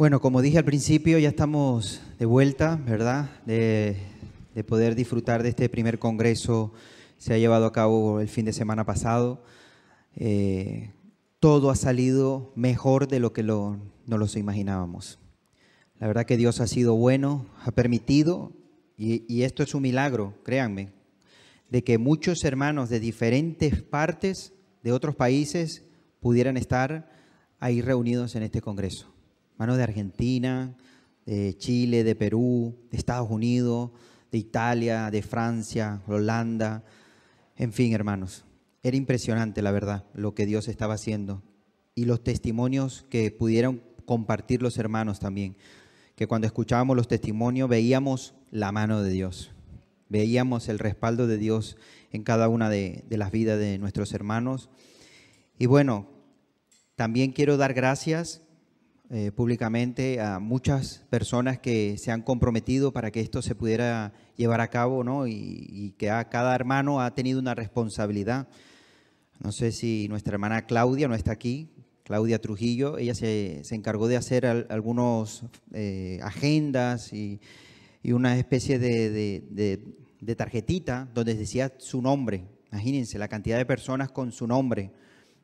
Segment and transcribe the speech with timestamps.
[0.00, 3.32] Bueno, como dije al principio, ya estamos de vuelta, ¿verdad?
[3.44, 3.98] De,
[4.54, 6.72] de poder disfrutar de este primer congreso.
[7.18, 9.44] Se ha llevado a cabo el fin de semana pasado.
[10.16, 10.94] Eh,
[11.38, 13.76] todo ha salido mejor de lo que lo,
[14.06, 15.18] no lo imaginábamos.
[15.98, 18.54] La verdad que Dios ha sido bueno, ha permitido,
[18.96, 20.94] y, y esto es un milagro, créanme,
[21.68, 25.84] de que muchos hermanos de diferentes partes de otros países
[26.20, 27.12] pudieran estar
[27.58, 29.09] ahí reunidos en este congreso.
[29.60, 30.74] Hermanos de Argentina,
[31.26, 33.90] de Chile, de Perú, de Estados Unidos,
[34.32, 36.82] de Italia, de Francia, Holanda,
[37.56, 38.46] en fin, hermanos.
[38.82, 41.42] Era impresionante, la verdad, lo que Dios estaba haciendo
[41.94, 45.58] y los testimonios que pudieron compartir los hermanos también.
[46.14, 49.52] Que cuando escuchábamos los testimonios veíamos la mano de Dios,
[50.08, 51.76] veíamos el respaldo de Dios
[52.12, 54.70] en cada una de, de las vidas de nuestros hermanos.
[55.58, 56.08] Y bueno,
[56.96, 58.40] también quiero dar gracias
[59.12, 64.60] eh, públicamente a muchas personas que se han comprometido para que esto se pudiera llevar
[64.60, 65.26] a cabo, ¿no?
[65.26, 68.46] Y, que a, cada hermano ha tenido una responsabilidad.
[69.40, 71.72] No sé si nuestra hermana Claudia no está aquí,
[72.04, 77.40] Claudia Trujillo, ella se, se encargó de hacer al, algunos eh, agendas y,
[78.04, 79.84] y, una especie de, de, de,
[80.20, 82.44] de tarjetita donde decía su nombre.
[82.70, 84.92] Imagínense la cantidad de personas con su nombre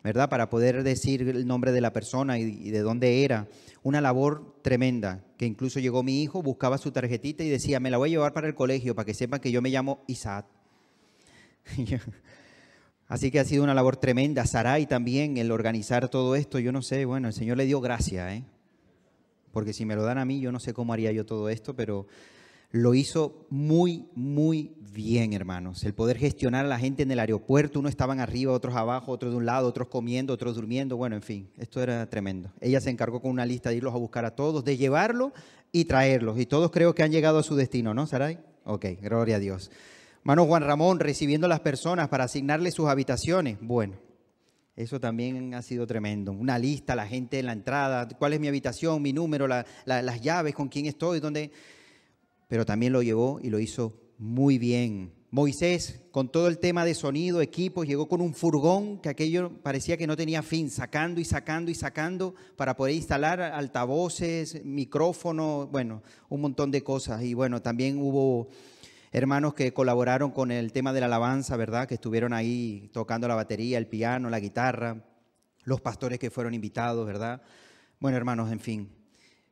[0.06, 0.28] ¿verdad?
[0.28, 3.48] Para poder decir el nombre de la persona y, de dónde era.
[3.82, 7.98] Una labor tremenda, que incluso llegó mi hijo, buscaba su tarjetita y decía, me la
[7.98, 10.46] voy a llevar para el colegio, para que sepan que yo me llamo Isaac.
[13.08, 14.46] Así que ha sido una labor tremenda.
[14.46, 18.32] Saray también, el organizar todo esto, yo no sé, bueno, el Señor le dio gracia,
[18.32, 18.44] ¿eh?
[19.50, 21.74] Porque si me lo dan a mí, yo no sé cómo haría yo todo esto,
[21.74, 22.06] pero
[22.70, 25.84] lo hizo muy, muy bien, hermanos.
[25.84, 29.32] El poder gestionar a la gente en el aeropuerto, unos estaban arriba, otros abajo, otros
[29.32, 32.50] de un lado, otros comiendo, otros durmiendo, bueno, en fin, esto era tremendo.
[32.60, 35.32] Ella se encargó con una lista de irlos a buscar a todos, de llevarlos
[35.70, 36.38] y traerlos.
[36.38, 38.38] Y todos creo que han llegado a su destino, ¿no, Saray?
[38.64, 39.70] Ok, gloria a Dios.
[40.20, 43.58] Hermano Juan Ramón, recibiendo a las personas para asignarles sus habitaciones.
[43.60, 43.94] Bueno,
[44.74, 46.32] eso también ha sido tremendo.
[46.32, 50.02] Una lista, la gente en la entrada, cuál es mi habitación, mi número, la, la,
[50.02, 51.52] las llaves, con quién estoy, dónde
[52.48, 55.12] pero también lo llevó y lo hizo muy bien.
[55.30, 59.96] Moisés, con todo el tema de sonido, equipos, llegó con un furgón que aquello parecía
[59.96, 66.02] que no tenía fin, sacando y sacando y sacando para poder instalar altavoces, micrófonos, bueno,
[66.28, 67.22] un montón de cosas.
[67.22, 68.48] Y bueno, también hubo
[69.12, 71.88] hermanos que colaboraron con el tema de la alabanza, ¿verdad?
[71.88, 75.04] Que estuvieron ahí tocando la batería, el piano, la guitarra,
[75.64, 77.42] los pastores que fueron invitados, ¿verdad?
[77.98, 78.90] Bueno, hermanos, en fin,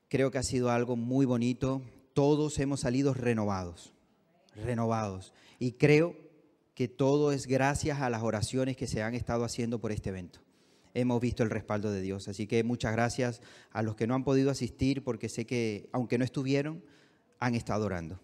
[0.09, 1.83] creo que ha sido algo muy bonito
[2.15, 3.93] todos hemos salido renovados,
[4.57, 5.35] renovados.
[5.59, 6.17] Y creo
[6.75, 10.41] que todo es gracias a las oraciones que se han estado haciendo por este evento.
[10.95, 12.29] Hemos visto el respaldo de Dios.
[12.29, 16.19] Así que muchas gracias a los que no han podido asistir porque sé que, aunque
[16.19, 16.85] no estuvieron,
[17.41, 18.21] han estado orando.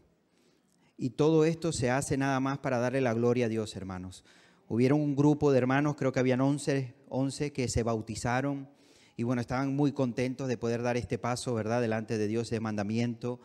[0.97, 4.25] Y todo esto se hace nada más para darle la gloria a Dios, hermanos.
[4.69, 8.69] Hubieron un grupo de hermanos, creo que habían 11, 11 que se bautizaron
[9.17, 12.61] y bueno, estaban muy contentos de poder dar este paso, ¿verdad?, delante de Dios, de
[12.61, 13.41] mandamiento,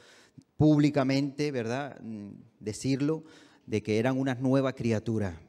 [0.58, 2.00] públicamente, ¿verdad?
[2.02, 3.24] Mm, decirlo,
[3.66, 5.42] de que eran una nueva criatura,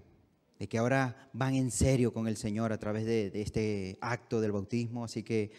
[0.59, 4.41] de que ahora van en serio con el Señor a través de, de, este acto
[4.41, 5.05] del bautismo.
[5.05, 5.51] Así que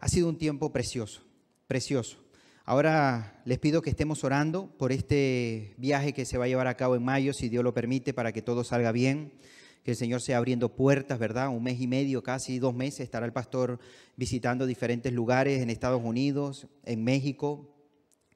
[0.00, 1.22] ha sido un tiempo precioso,
[1.66, 2.18] precioso.
[2.64, 6.76] Ahora les pido que estemos orando por este viaje que se va a llevar a
[6.76, 9.34] cabo en mayo, si Dios lo permite, para que todo salga bien,
[9.84, 11.48] que el Señor sea abriendo puertas, ¿verdad?
[11.48, 13.78] Un mes y medio, casi dos meses, estará el pastor
[14.16, 17.75] visitando diferentes lugares en Estados Unidos, en México,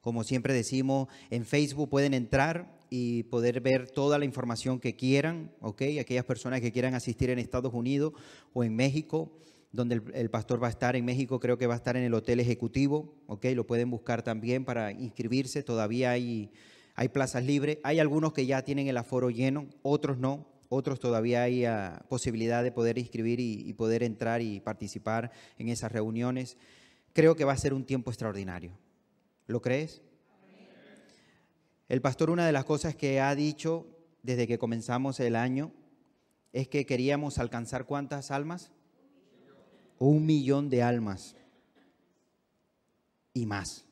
[0.00, 5.52] como siempre decimos, en Facebook pueden entrar y poder ver toda la información que quieran,
[5.60, 5.82] ¿ok?
[6.00, 8.12] Aquellas personas que quieran asistir en Estados Unidos
[8.52, 9.32] o en México,
[9.72, 12.14] donde el, pastor va a estar en México, creo que va a estar en el
[12.14, 13.46] hotel ejecutivo, ¿ok?
[13.54, 16.50] Lo pueden buscar también para inscribirse, todavía hay,
[16.96, 17.78] hay plazas libres.
[17.84, 22.64] Hay algunos que ya tienen el aforo lleno, otros no, otros todavía hay uh, posibilidad
[22.64, 26.56] de poder inscribir y poder entrar y participar en esas reuniones.
[27.12, 28.72] Creo que va a ser un tiempo extraordinario.
[29.50, 30.00] ¿Lo crees?
[31.88, 33.84] El pastor una de las cosas que ha dicho
[34.22, 35.72] desde que comenzamos el año
[36.52, 38.70] es que queríamos alcanzar cuántas almas?
[39.98, 41.34] Un millón de almas
[43.34, 43.86] y más.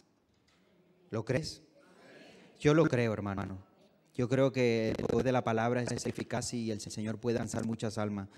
[1.11, 1.61] ¿Lo crees?
[2.61, 3.59] Yo lo creo, hermano.
[4.15, 7.67] Yo creo que el poder de la palabra es eficaz y el Señor puede alcanzar
[7.67, 8.29] muchas almas.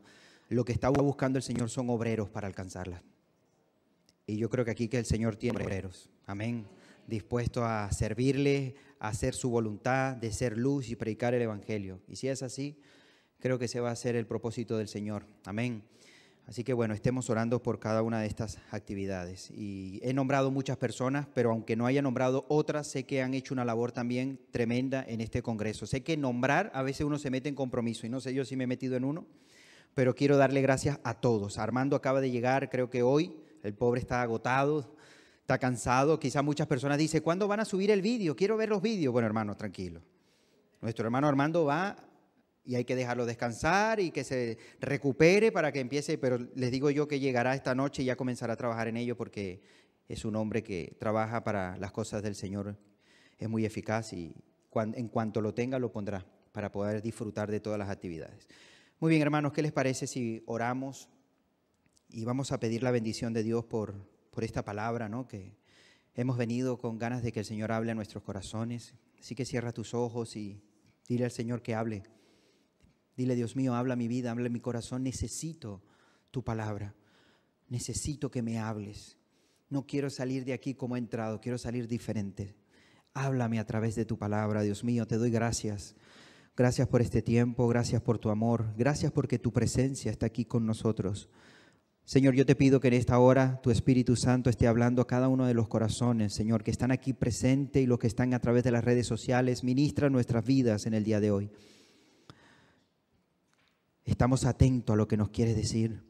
[0.49, 3.02] Lo que está buscando el Señor son obreros para alcanzarlas.
[4.26, 6.08] Y yo creo que aquí que el Señor tiene obreros.
[6.26, 6.79] Amén
[7.10, 12.00] dispuesto a servirle, a hacer su voluntad, de ser luz y predicar el Evangelio.
[12.08, 12.80] Y si es así,
[13.38, 15.26] creo que ese va a ser el propósito del Señor.
[15.44, 15.82] Amén.
[16.46, 19.52] Así que bueno, estemos orando por cada una de estas actividades.
[19.52, 23.54] Y he nombrado muchas personas, pero aunque no haya nombrado otras, sé que han hecho
[23.54, 25.86] una labor también tremenda en este Congreso.
[25.86, 28.56] Sé que nombrar, a veces uno se mete en compromiso, y no sé yo si
[28.56, 29.26] me he metido en uno,
[29.94, 31.58] pero quiero darle gracias a todos.
[31.58, 34.96] Armando acaba de llegar, creo que hoy, el pobre está agotado,
[35.50, 36.20] está cansado.
[36.20, 38.37] Quizá muchas personas dicen, ¿cuándo van a subir el vídeo?
[38.37, 39.12] Quiero ver los vídeos.
[39.12, 40.00] Bueno, hermano, tranquilo.
[40.81, 41.97] Nuestro hermano Armando va
[42.64, 46.88] y hay que dejarlo descansar y que se recupere para que empiece, pero les digo
[46.91, 49.61] yo que llegará esta noche y ya comenzará a trabajar en ello porque
[50.06, 52.76] es un hombre que trabaja para las cosas del Señor,
[53.37, 54.32] es muy eficaz y
[54.75, 58.47] en cuanto lo tenga lo pondrá para poder disfrutar de todas las actividades.
[59.00, 61.08] Muy bien, hermanos, ¿qué les parece si oramos
[62.08, 65.26] y vamos a pedir la bendición de Dios por, por esta palabra, ¿no?
[65.26, 65.56] Que
[66.14, 68.94] hemos venido con ganas de que el Señor hable a nuestros corazones.
[69.18, 70.62] Así que cierra tus ojos y
[71.08, 72.02] dile al Señor que hable.
[73.16, 75.02] Dile, Dios mío, habla mi vida, habla mi corazón.
[75.02, 75.82] Necesito
[76.30, 76.94] tu palabra.
[77.68, 79.18] Necesito que me hables.
[79.68, 82.56] No quiero salir de aquí como he entrado, quiero salir diferente.
[83.14, 85.94] Háblame a través de tu palabra, Dios mío, te doy gracias.
[86.56, 90.66] Gracias por este tiempo, gracias por tu amor, gracias porque tu presencia está aquí con
[90.66, 91.28] nosotros.
[92.05, 95.29] Señor, yo te pido que en esta hora tu Espíritu Santo esté hablando a cada
[95.29, 98.64] uno de los corazones, Señor, que están aquí presentes y los que están a través
[98.64, 99.62] de las redes sociales.
[99.62, 101.50] Ministra nuestras vidas en el día de hoy.
[104.05, 106.02] Estamos atentos a lo que nos quieres decir.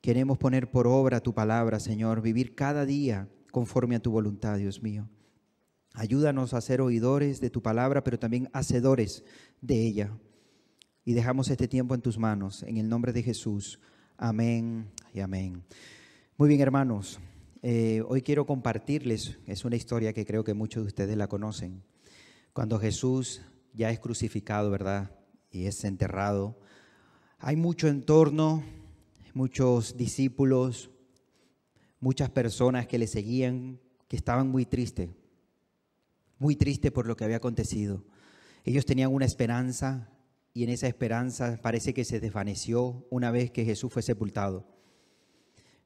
[0.00, 4.82] Queremos poner por obra tu palabra, Señor, vivir cada día conforme a tu voluntad, Dios
[4.82, 5.08] mío.
[5.92, 9.22] Ayúdanos a ser oidores de tu palabra, pero también hacedores
[9.60, 10.16] de ella.
[11.04, 13.78] Y dejamos este tiempo en tus manos, en el nombre de Jesús.
[14.16, 15.62] Amén y amén.
[16.38, 17.20] Muy bien, hermanos.
[17.62, 21.82] Eh, hoy quiero compartirles, es una historia que creo que muchos de ustedes la conocen.
[22.52, 23.42] Cuando Jesús
[23.74, 25.10] ya es crucificado, ¿verdad?
[25.50, 26.58] Y es enterrado,
[27.38, 28.64] hay mucho entorno,
[29.34, 30.90] muchos discípulos,
[32.00, 35.10] muchas personas que le seguían, que estaban muy tristes,
[36.38, 38.02] muy tristes por lo que había acontecido.
[38.64, 40.08] Ellos tenían una esperanza
[40.54, 44.71] y en esa esperanza parece que se desvaneció una vez que Jesús fue sepultado.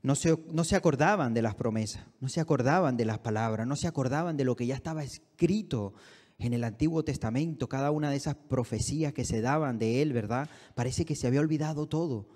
[0.06, 3.74] No se, no se acordaban de las promesas, no se acordaban de las palabras, no
[3.74, 5.94] se acordaban de lo que ya estaba escrito
[6.38, 10.48] en el Antiguo Testamento, cada una de esas profecías que se daban de él, ¿verdad?
[10.76, 12.28] Parece que se había olvidado todo.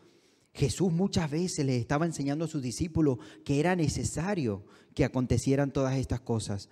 [0.52, 5.96] Jesús muchas veces le estaba enseñando a sus discípulos que era necesario que acontecieran todas
[5.96, 6.70] estas cosas.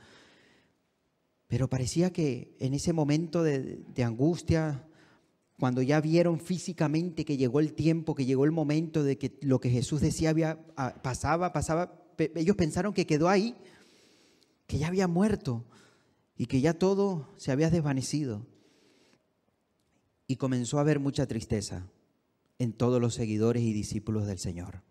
[1.46, 4.87] Pero parecía que en ese momento de, de angustia,
[5.58, 9.60] cuando ya vieron físicamente que llegó el tiempo, que llegó el momento de que lo
[9.60, 12.00] que Jesús decía había, ah, pasaba, pasaba,
[12.36, 13.56] ellos pensaron que quedó ahí,
[14.68, 15.64] que ya había muerto
[16.36, 18.46] y que ya todo se había desvanecido.
[20.28, 21.90] Y comenzó a haber mucha tristeza
[22.60, 24.82] en todos los seguidores y discípulos del Señor.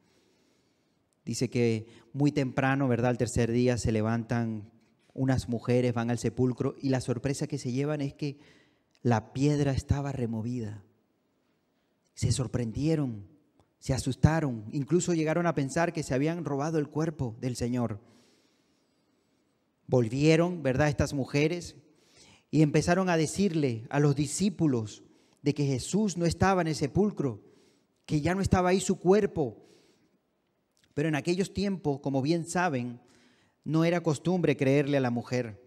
[1.24, 3.12] Dice que muy temprano, ¿verdad?
[3.12, 4.70] Al tercer día se levantan
[5.14, 8.38] unas mujeres, van al sepulcro y la sorpresa que se llevan es que
[9.08, 10.84] la piedra estaba removida.
[12.14, 13.26] Se sorprendieron,
[13.80, 18.02] se asustaron, incluso llegaron a pensar que se habían robado el cuerpo del Señor.
[19.88, 21.78] Volvieron, ¿verdad?, estas mujeres
[22.52, 25.06] y empezaron a decirle a los discípulos
[25.42, 27.42] de que Jesús no estaba en el sepulcro,
[28.06, 29.70] que ya no estaba ahí su cuerpo.
[30.94, 33.00] Pero en aquellos tiempos, como bien saben,
[33.64, 35.66] no era costumbre creerle a la mujer,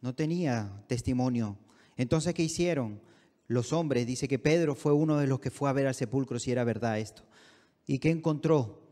[0.00, 1.58] no tenía testimonio.
[1.96, 3.00] Entonces, ¿qué hicieron?
[3.48, 6.38] Los hombres, dice que Pedro fue uno de los que fue a ver al sepulcro
[6.38, 7.22] si era verdad esto.
[7.86, 8.82] ¿Y qué encontró?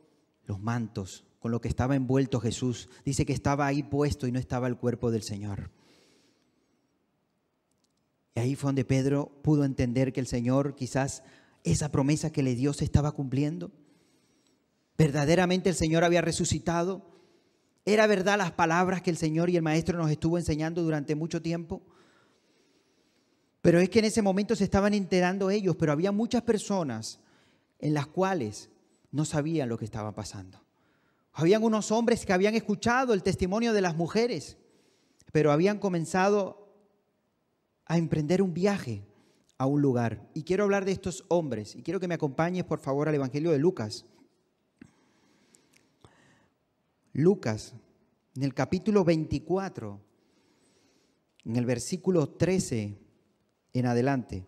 [0.44, 2.88] Los mantos con lo que estaba envuelto Jesús.
[3.04, 5.70] Dice que estaba ahí puesto y no estaba el cuerpo del Señor.
[8.34, 11.22] Y ahí fue donde Pedro pudo entender que el Señor quizás
[11.62, 13.72] esa promesa que le dio se estaba cumpliendo.
[14.96, 17.10] Verdaderamente el Señor había resucitado.
[17.84, 21.42] Era verdad las palabras que el Señor y el Maestro nos estuvo enseñando durante mucho
[21.42, 21.82] tiempo.
[23.64, 27.18] Pero es que en ese momento se estaban enterando ellos, pero había muchas personas
[27.78, 28.68] en las cuales
[29.10, 30.62] no sabían lo que estaba pasando.
[31.32, 34.58] Habían unos hombres que habían escuchado el testimonio de las mujeres,
[35.32, 36.74] pero habían comenzado
[37.86, 39.06] a emprender un viaje
[39.56, 40.28] a un lugar.
[40.34, 43.50] Y quiero hablar de estos hombres y quiero que me acompañes por favor al Evangelio
[43.50, 44.04] de Lucas.
[47.14, 47.72] Lucas,
[48.36, 49.98] en el capítulo 24,
[51.46, 53.03] en el versículo 13
[53.74, 54.46] en adelante.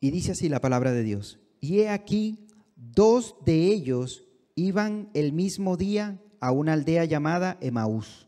[0.00, 1.38] Y dice así la palabra de Dios.
[1.60, 8.26] Y he aquí, dos de ellos iban el mismo día a una aldea llamada Emaús.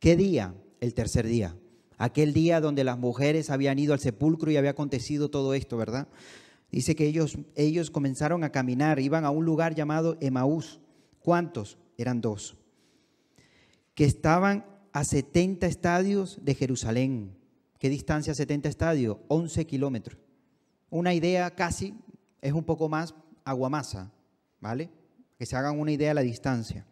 [0.00, 0.54] ¿Qué día?
[0.80, 1.56] El tercer día.
[1.98, 6.08] Aquel día donde las mujeres habían ido al sepulcro y había acontecido todo esto, ¿verdad?
[6.70, 10.80] Dice que ellos, ellos comenzaron a caminar, iban a un lugar llamado Emaús.
[11.20, 11.78] ¿Cuántos?
[11.96, 12.56] Eran dos.
[13.94, 17.36] Que estaban a 70 estadios de Jerusalén.
[17.78, 19.18] ¿Qué distancia 70 estadios?
[19.28, 20.18] 11 kilómetros.
[20.90, 21.94] Una idea casi,
[22.40, 23.14] es un poco más
[23.44, 24.12] aguamasa,
[24.60, 24.90] ¿vale?
[25.38, 26.86] Que se hagan una idea de la distancia.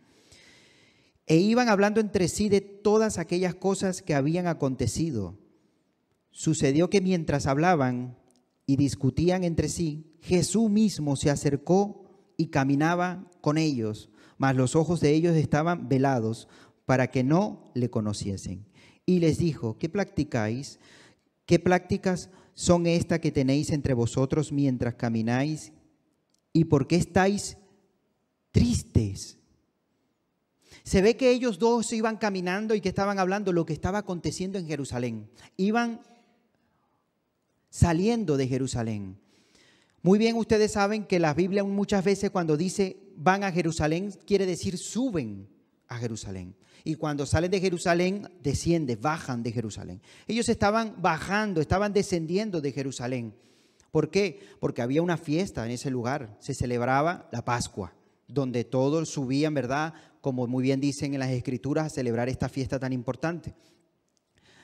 [1.26, 5.38] E iban hablando entre sí de todas aquellas cosas que habían acontecido.
[6.30, 8.18] Sucedió que mientras hablaban
[8.66, 12.04] y discutían entre sí, Jesús mismo se acercó
[12.36, 16.48] y caminaba con ellos, mas los ojos de ellos estaban velados
[16.86, 18.66] para que no le conociesen.
[19.06, 20.78] Y les dijo, ¿qué practicáis?
[21.46, 25.72] ¿Qué prácticas son estas que tenéis entre vosotros mientras camináis?
[26.52, 27.56] ¿Y por qué estáis
[28.52, 29.38] tristes?
[30.84, 34.58] Se ve que ellos dos iban caminando y que estaban hablando lo que estaba aconteciendo
[34.58, 35.30] en Jerusalén.
[35.56, 36.00] Iban
[37.70, 39.18] saliendo de Jerusalén.
[40.02, 44.44] Muy bien, ustedes saben que la Biblia muchas veces cuando dice van a Jerusalén, quiere
[44.44, 45.48] decir suben
[45.88, 46.54] a Jerusalén.
[46.82, 50.02] Y cuando salen de Jerusalén, descienden, bajan de Jerusalén.
[50.26, 53.34] Ellos estaban bajando, estaban descendiendo de Jerusalén.
[53.90, 54.40] ¿Por qué?
[54.60, 56.36] Porque había una fiesta en ese lugar.
[56.40, 57.94] Se celebraba la Pascua,
[58.26, 59.94] donde todos subían, ¿verdad?
[60.20, 63.54] Como muy bien dicen en las Escrituras, a celebrar esta fiesta tan importante.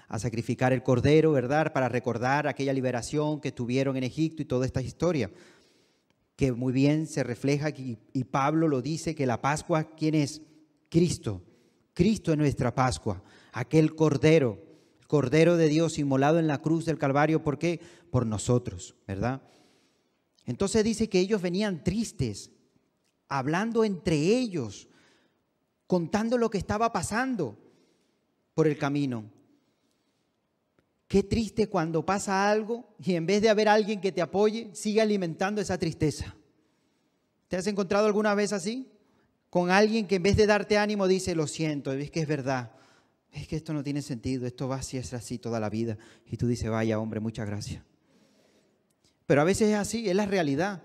[0.09, 1.73] A sacrificar el cordero, ¿verdad?
[1.73, 5.31] Para recordar aquella liberación que tuvieron en Egipto y toda esta historia.
[6.35, 7.99] Que muy bien se refleja aquí.
[8.13, 10.43] Y Pablo lo dice que la Pascua, ¿quién es?
[10.91, 11.43] Cristo.
[11.95, 14.59] Cristo es nuestra Pascua, aquel Cordero,
[15.07, 17.81] Cordero de Dios inmolado en la cruz del Calvario, ¿por qué?
[18.11, 19.43] Por nosotros, ¿verdad?
[20.45, 22.51] Entonces dice que ellos venían tristes,
[23.29, 24.89] hablando entre ellos,
[25.87, 27.59] contando lo que estaba pasando
[28.55, 29.25] por el camino.
[31.09, 35.01] Qué triste cuando pasa algo y en vez de haber alguien que te apoye, sigue
[35.01, 36.37] alimentando esa tristeza.
[37.49, 38.89] ¿Te has encontrado alguna vez así?
[39.51, 42.71] Con alguien que en vez de darte ánimo dice, lo siento, es que es verdad,
[43.33, 45.99] es que esto no tiene sentido, esto va así, es así toda la vida.
[46.27, 47.83] Y tú dices, vaya hombre, muchas gracias.
[49.27, 50.83] Pero a veces es así, es la realidad,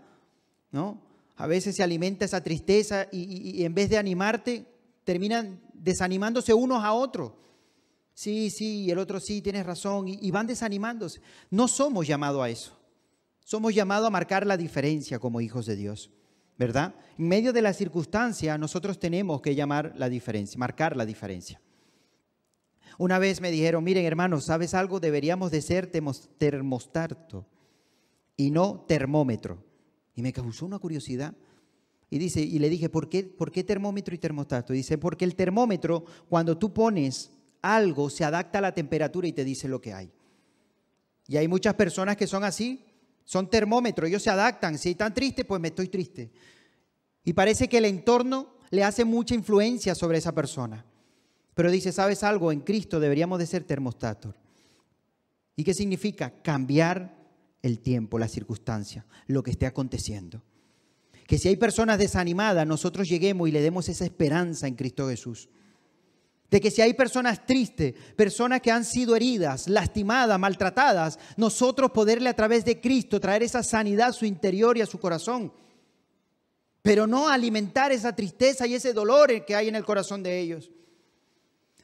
[0.71, 1.01] ¿no?
[1.37, 4.65] A veces se alimenta esa tristeza y, en vez de animarte,
[5.03, 7.33] terminan desanimándose unos a otros.
[8.13, 11.21] Sí, sí, y el otro sí, tienes razón, y, y van desanimándose.
[11.51, 12.79] No somos llamados a eso.
[13.43, 16.11] Somos llamados a marcar la diferencia como hijos de Dios.
[16.57, 16.95] ¿Verdad?
[17.17, 21.61] En medio de la circunstancia nosotros tenemos que llamar la diferencia, marcar la diferencia.
[22.97, 24.99] Una vez me dijeron, miren hermanos, ¿sabes algo?
[24.99, 25.91] Deberíamos de ser
[26.37, 27.45] termostato
[28.37, 29.63] y no termómetro.
[30.15, 31.33] Y me causó una curiosidad.
[32.09, 34.71] Y, dice, y le dije, ¿por qué, ¿por qué termómetro y termostato?
[34.71, 37.31] dice, porque el termómetro, cuando tú pones
[37.61, 40.11] algo, se adapta a la temperatura y te dice lo que hay.
[41.27, 42.85] Y hay muchas personas que son así,
[43.25, 44.77] son termómetros, ellos se adaptan.
[44.77, 46.31] Si están tristes, pues me estoy triste.
[47.23, 50.85] Y parece que el entorno le hace mucha influencia sobre esa persona.
[51.55, 52.51] Pero dice, ¿sabes algo?
[52.51, 54.35] En Cristo deberíamos de ser termostatos.
[55.55, 56.41] ¿Y qué significa?
[56.41, 57.17] Cambiar
[57.61, 60.43] el tiempo, la circunstancia, lo que esté aconteciendo.
[61.25, 65.49] Que si hay personas desanimadas, nosotros lleguemos y le demos esa esperanza en Cristo Jesús.
[66.49, 72.29] De que si hay personas tristes, personas que han sido heridas, lastimadas, maltratadas, nosotros poderle
[72.29, 75.51] a través de Cristo traer esa sanidad a su interior y a su corazón.
[76.81, 80.69] Pero no alimentar esa tristeza y ese dolor que hay en el corazón de ellos.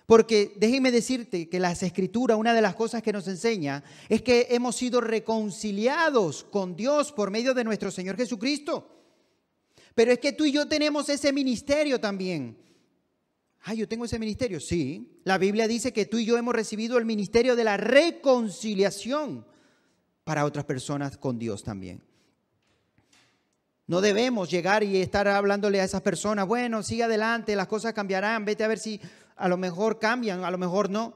[0.05, 4.47] Porque déjenme decirte que las escrituras, una de las cosas que nos enseña es que
[4.49, 8.89] hemos sido reconciliados con Dios por medio de nuestro Señor Jesucristo.
[9.95, 12.57] Pero es que tú y yo tenemos ese ministerio también
[13.63, 14.59] Ah, yo tengo ese ministerio.
[14.59, 19.45] Sí, la Biblia dice que tú y yo hemos recibido el ministerio de la reconciliación
[20.23, 22.01] para otras personas con Dios también.
[23.85, 28.45] No debemos llegar y estar hablándole a esas personas, bueno, sigue adelante, las cosas cambiarán,
[28.45, 29.01] vete a ver si
[29.35, 31.13] a lo mejor cambian, a lo mejor no.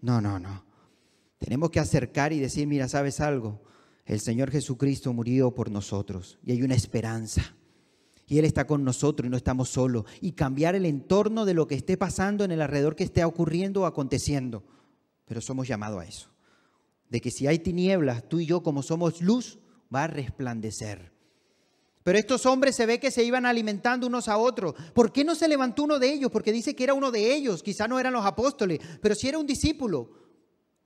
[0.00, 0.64] No, no, no.
[1.38, 3.62] Tenemos que acercar y decir, mira, ¿sabes algo?
[4.06, 7.54] El Señor Jesucristo murió por nosotros y hay una esperanza
[8.28, 10.04] y Él está con nosotros y no estamos solos.
[10.20, 13.82] Y cambiar el entorno de lo que esté pasando en el alrededor que esté ocurriendo
[13.82, 14.62] o aconteciendo.
[15.24, 16.28] Pero somos llamados a eso.
[17.08, 19.58] De que si hay tinieblas, tú y yo como somos luz,
[19.94, 21.10] va a resplandecer.
[22.02, 24.74] Pero estos hombres se ve que se iban alimentando unos a otros.
[24.94, 26.30] ¿Por qué no se levantó uno de ellos?
[26.30, 29.38] Porque dice que era uno de ellos, quizá no eran los apóstoles, pero si era
[29.38, 30.10] un discípulo,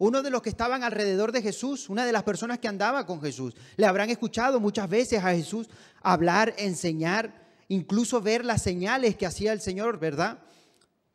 [0.04, 3.22] uno de los que estaban alrededor de Jesús, una de las personas que andaba con
[3.22, 3.54] Jesús.
[3.76, 5.68] Le habrán escuchado muchas veces a Jesús
[6.02, 10.40] hablar, enseñar, incluso ver las señales que hacía el Señor, ¿verdad?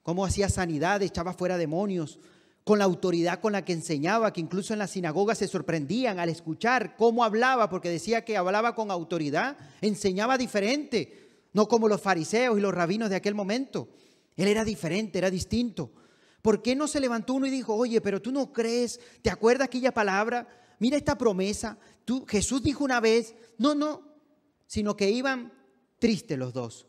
[0.04, 2.18] Cómo hacía sanidad, echaba fuera demonios,
[2.64, 6.30] con la autoridad con la que enseñaba, que incluso en la sinagoga se sorprendían al
[6.30, 12.58] escuchar cómo hablaba, porque decía que hablaba con autoridad, enseñaba diferente, no como los fariseos
[12.58, 13.90] y los rabinos de aquel momento.
[14.38, 15.92] Él era diferente, era distinto.
[16.48, 19.66] ¿Por qué no se levantó uno y dijo, oye, pero tú no crees, ¿te acuerdas
[19.66, 20.48] aquella palabra?
[20.80, 21.78] Mira esta promesa.
[22.06, 24.02] Tú, Jesús dijo una vez, no, no,
[24.66, 25.52] sino que iban
[26.00, 26.88] tristes los dos.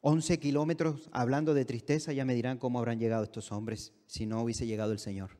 [0.00, 4.42] 11 kilómetros hablando de tristeza, ya me dirán cómo habrán llegado estos hombres si no
[4.42, 5.38] hubiese llegado el Señor.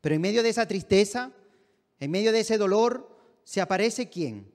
[0.00, 1.32] Pero en medio de esa tristeza,
[1.98, 4.52] en medio de ese dolor, se aparece quién?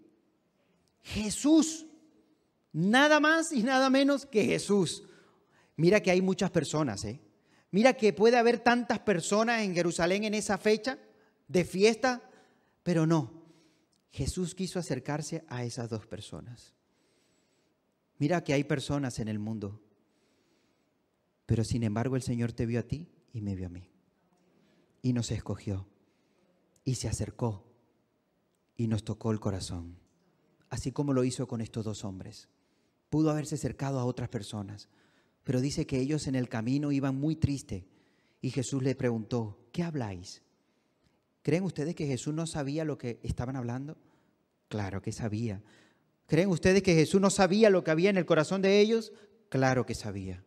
[1.01, 1.87] Jesús.
[2.71, 5.03] Nada más y nada menos que Jesús.
[5.75, 7.19] Mira que hay muchas personas, ¿eh?
[7.71, 10.99] Mira que puede haber tantas personas en Jerusalén en esa fecha
[11.47, 12.21] de fiesta,
[12.83, 13.43] pero no.
[14.11, 16.73] Jesús quiso acercarse a esas dos personas.
[18.19, 19.81] Mira que hay personas en el mundo,
[21.47, 23.89] pero sin embargo el Señor te vio a ti y me vio a mí.
[25.01, 25.87] Y nos escogió
[26.83, 27.65] y se acercó
[28.75, 29.97] y nos tocó el corazón,
[30.69, 32.49] así como lo hizo con estos dos hombres.
[33.09, 34.89] Pudo haberse acercado a otras personas,
[35.43, 37.83] pero dice que ellos en el camino iban muy tristes
[38.41, 40.41] y Jesús le preguntó, ¿qué habláis?
[41.41, 43.97] ¿Creen ustedes que Jesús no sabía lo que estaban hablando?
[44.69, 45.61] Claro que sabía.
[46.25, 49.11] ¿Creen ustedes que Jesús no sabía lo que había en el corazón de ellos?
[49.49, 50.43] Claro que sabía.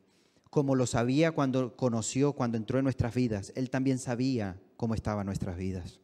[0.49, 3.53] Como lo sabía cuando conoció, cuando entró en nuestras vidas.
[3.57, 6.01] Él también sabía cómo estaban nuestras vidas.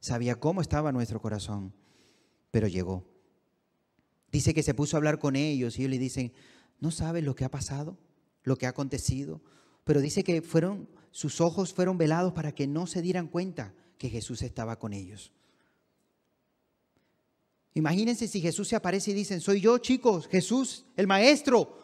[0.00, 1.72] Sabía cómo estaba nuestro corazón.
[2.50, 3.06] Pero llegó.
[4.32, 6.32] Dice que se puso a hablar con ellos y ellos le dicen,
[6.80, 7.96] ¿no sabes lo que ha pasado?
[8.42, 9.40] Lo que ha acontecido,
[9.84, 14.08] pero dice que fueron sus ojos fueron velados para que no se dieran cuenta que
[14.08, 15.32] Jesús estaba con ellos.
[17.74, 21.76] Imagínense si Jesús se aparece y dicen, soy yo, chicos, Jesús, el maestro,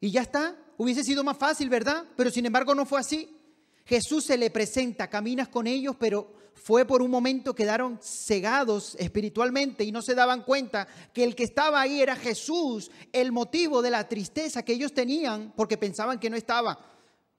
[0.00, 0.56] y ya está.
[0.76, 2.04] Hubiese sido más fácil, ¿verdad?
[2.16, 3.36] Pero sin embargo no fue así.
[3.84, 9.84] Jesús se le presenta, caminas con ellos, pero fue por un momento quedaron cegados espiritualmente
[9.84, 13.90] y no se daban cuenta que el que estaba ahí era Jesús, el motivo de
[13.90, 16.78] la tristeza que ellos tenían porque pensaban que no estaba,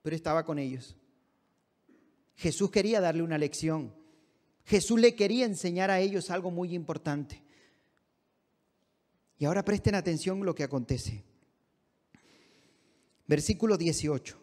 [0.01, 0.95] pero estaba con ellos.
[2.35, 3.93] Jesús quería darle una lección.
[4.65, 7.41] Jesús le quería enseñar a ellos algo muy importante.
[9.37, 11.23] Y ahora presten atención a lo que acontece.
[13.27, 14.37] Versículo 18.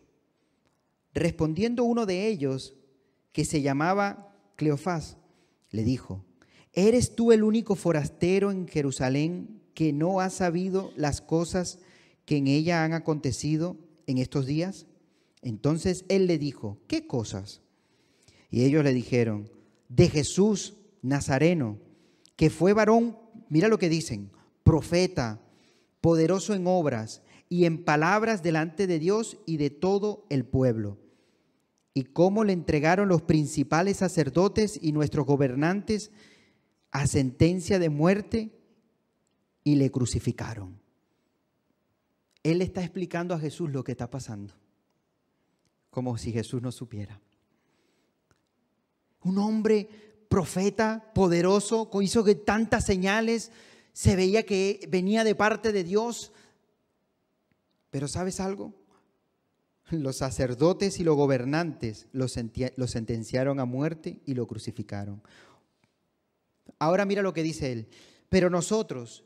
[1.14, 2.74] Respondiendo uno de ellos,
[3.32, 5.16] que se llamaba Cleofás,
[5.70, 6.24] le dijo,
[6.72, 11.78] ¿eres tú el único forastero en Jerusalén que no ha sabido las cosas
[12.24, 14.86] que en ella han acontecido en estos días?
[15.40, 17.62] Entonces él le dijo, ¿qué cosas?
[18.50, 19.50] Y ellos le dijeron,
[19.88, 21.78] de Jesús Nazareno,
[22.36, 24.30] que fue varón, mira lo que dicen,
[24.62, 25.40] profeta,
[26.00, 31.01] poderoso en obras y en palabras delante de Dios y de todo el pueblo
[31.94, 36.10] y cómo le entregaron los principales sacerdotes y nuestros gobernantes
[36.90, 38.50] a sentencia de muerte
[39.64, 40.80] y le crucificaron.
[42.42, 44.54] Él está explicando a Jesús lo que está pasando,
[45.90, 47.20] como si Jesús no supiera.
[49.22, 49.88] Un hombre
[50.28, 53.52] profeta, poderoso, hizo que tantas señales,
[53.92, 56.32] se veía que venía de parte de Dios.
[57.90, 58.72] Pero ¿sabes algo?
[59.90, 65.22] Los sacerdotes y los gobernantes lo, sentenciaron a muerte y lo crucificaron.
[66.78, 67.88] Ahora mira lo que dice él.
[68.28, 69.24] Pero nosotros,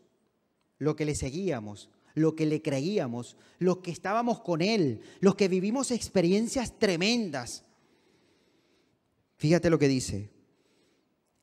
[0.78, 5.48] lo que le seguíamos, lo que le creíamos, los que estábamos con él, los que
[5.48, 7.64] vivimos experiencias tremendas,
[9.36, 10.30] fíjate lo que dice.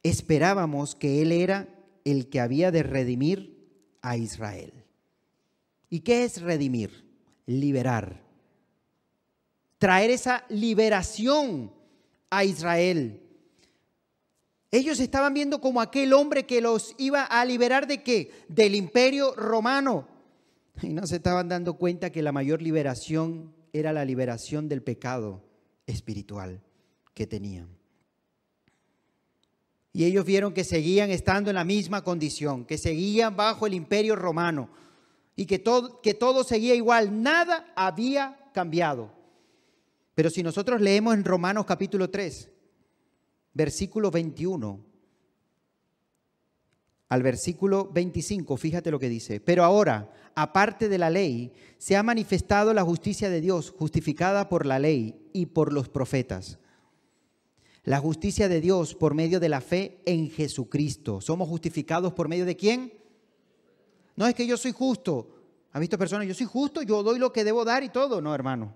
[0.02, 1.70] Esperábamos que él era
[2.04, 3.70] el que había de redimir
[4.02, 4.74] a Israel.
[5.90, 7.04] ¿Y qué es redimir?
[7.46, 8.23] Liberar
[9.84, 11.70] traer esa liberación
[12.30, 13.20] a Israel.
[14.72, 18.32] Ellos estaban viendo como aquel hombre que los iba a liberar de qué?
[18.48, 20.08] Del imperio romano.
[20.82, 25.44] Y no se estaban dando cuenta que la mayor liberación era la liberación del pecado
[25.86, 26.62] espiritual
[27.14, 27.68] que tenían.
[29.92, 34.16] Y ellos vieron que seguían estando en la misma condición, que seguían bajo el imperio
[34.16, 34.70] romano
[35.36, 39.23] y que todo, que todo seguía igual, nada había cambiado.
[40.16, 42.50] Pero si nosotros leemos en Romanos capítulo 3,
[43.54, 44.94] versículo 21
[47.10, 49.40] al versículo 25, fíjate lo que dice.
[49.40, 54.66] Pero ahora, aparte de la ley, se ha manifestado la justicia de Dios, justificada por
[54.66, 56.58] la ley y por los profetas.
[57.84, 61.22] La justicia de Dios por medio de la fe en Jesucristo.
[61.22, 62.94] ¿Somos justificados por medio de quién?
[64.16, 65.36] No es que yo soy justo.
[65.72, 66.28] ¿Ha visto personas?
[66.28, 68.22] Yo soy justo, yo doy lo que debo dar y todo.
[68.22, 68.76] No, hermano.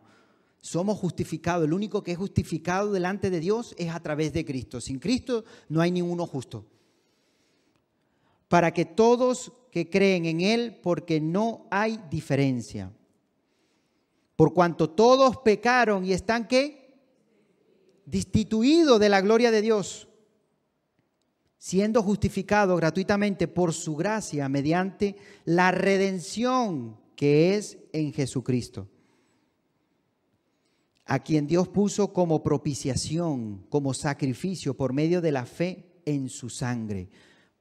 [0.67, 1.63] Somos justificados.
[1.63, 4.81] El único que es justificado delante de Dios es a través de Cristo.
[4.81, 6.65] Sin Cristo no hay ninguno justo.
[8.49, 12.91] Para que todos que creen en Él, porque no hay diferencia.
[14.35, 16.99] Por cuanto todos pecaron y están qué?
[18.05, 20.09] Destituidos de la gloria de Dios,
[21.57, 28.89] siendo justificados gratuitamente por su gracia mediante la redención que es en Jesucristo
[31.07, 36.49] a quien Dios puso como propiciación, como sacrificio por medio de la fe en su
[36.49, 37.09] sangre,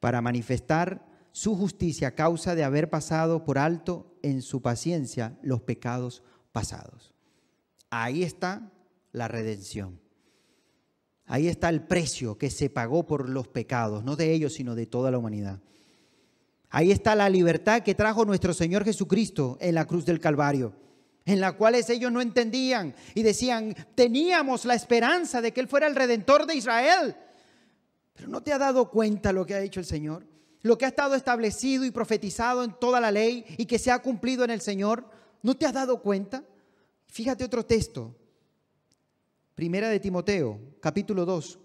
[0.00, 5.62] para manifestar su justicia a causa de haber pasado por alto en su paciencia los
[5.62, 7.14] pecados pasados.
[7.88, 8.72] Ahí está
[9.12, 10.00] la redención.
[11.24, 14.86] Ahí está el precio que se pagó por los pecados, no de ellos, sino de
[14.86, 15.60] toda la humanidad.
[16.68, 20.85] Ahí está la libertad que trajo nuestro Señor Jesucristo en la cruz del Calvario
[21.26, 25.88] en la cuales ellos no entendían y decían, teníamos la esperanza de que Él fuera
[25.88, 27.16] el redentor de Israel.
[28.14, 30.24] Pero ¿no te ha dado cuenta lo que ha hecho el Señor?
[30.62, 33.98] Lo que ha estado establecido y profetizado en toda la ley y que se ha
[33.98, 35.10] cumplido en el Señor.
[35.42, 36.44] ¿No te has dado cuenta?
[37.06, 38.14] Fíjate otro texto.
[39.56, 41.58] Primera de Timoteo, capítulo 2.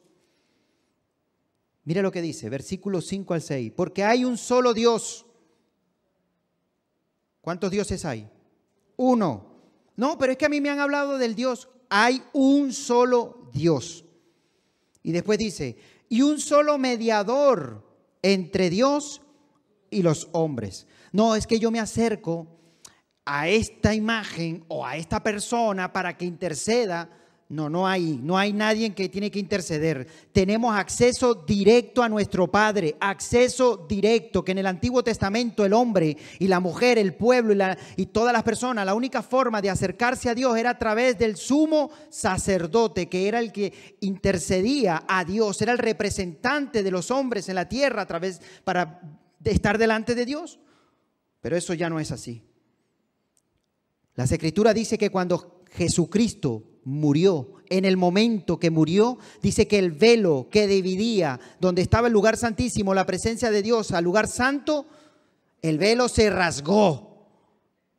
[1.83, 3.73] Mira lo que dice, versículos 5 al 6.
[3.75, 5.25] Porque hay un solo Dios.
[7.41, 8.27] ¿Cuántos dioses hay?
[8.97, 9.50] Uno
[10.01, 11.69] no, pero es que a mí me han hablado del Dios.
[11.87, 14.03] Hay un solo Dios.
[15.03, 15.77] Y después dice,
[16.09, 17.87] y un solo mediador
[18.23, 19.21] entre Dios
[19.91, 20.87] y los hombres.
[21.11, 22.47] No, es que yo me acerco
[23.25, 27.07] a esta imagen o a esta persona para que interceda
[27.51, 30.07] no, no hay, no hay nadie que tiene que interceder.
[30.31, 36.15] Tenemos acceso directo a nuestro Padre, acceso directo, que en el Antiguo Testamento el hombre
[36.39, 37.77] y la mujer, el pueblo y, la,
[38.13, 41.91] todas las personas, la única forma de acercarse a Dios era a través del sumo
[42.09, 47.55] sacerdote, que era el que intercedía a Dios, era el representante de los hombres en
[47.55, 49.01] la tierra a través para
[49.43, 50.57] estar delante de Dios.
[51.41, 52.43] Pero eso ya no es así.
[54.15, 57.55] La Escritura dice que cuando Jesucristo murió.
[57.69, 62.35] En el momento que murió, dice que el velo que dividía donde estaba el lugar
[62.35, 64.85] santísimo, la presencia de Dios, al lugar santo,
[65.61, 67.11] el velo se rasgó.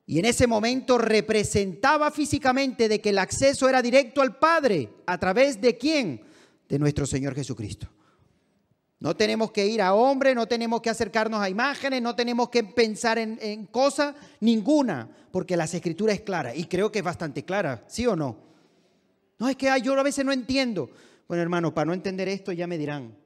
[0.04, 4.90] Y en ese momento representaba físicamente de que el acceso era directo al Padre.
[5.06, 6.20] ¿A través de quién?
[6.68, 7.88] De nuestro Señor Jesucristo.
[8.98, 12.62] No tenemos que ir a hombre, no tenemos que acercarnos a imágenes, no tenemos que
[12.62, 17.44] pensar en, en cosa ninguna, porque la escritura es clara y creo que es bastante
[17.44, 18.51] clara, ¿sí o no?
[19.42, 20.88] No, es que yo a veces no entiendo.
[21.26, 23.18] Bueno, hermano, para no entender esto ya me dirán.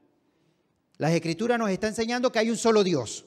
[0.97, 3.27] Las escrituras nos están enseñando que hay un solo Dios.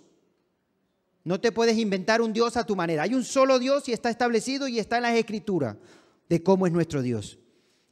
[1.23, 3.03] No te puedes inventar un Dios a tu manera.
[3.03, 5.77] Hay un solo Dios y está establecido y está en las escrituras
[6.29, 7.37] de cómo es nuestro Dios.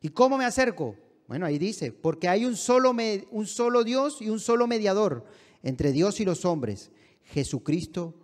[0.02, 0.96] ¿Y cómo me acerco?
[1.28, 2.96] Bueno, ahí dice, porque hay un solo,
[3.30, 5.28] un solo Dios y un solo mediador
[5.62, 6.90] entre Dios y los hombres,
[7.22, 8.16] Jesucristo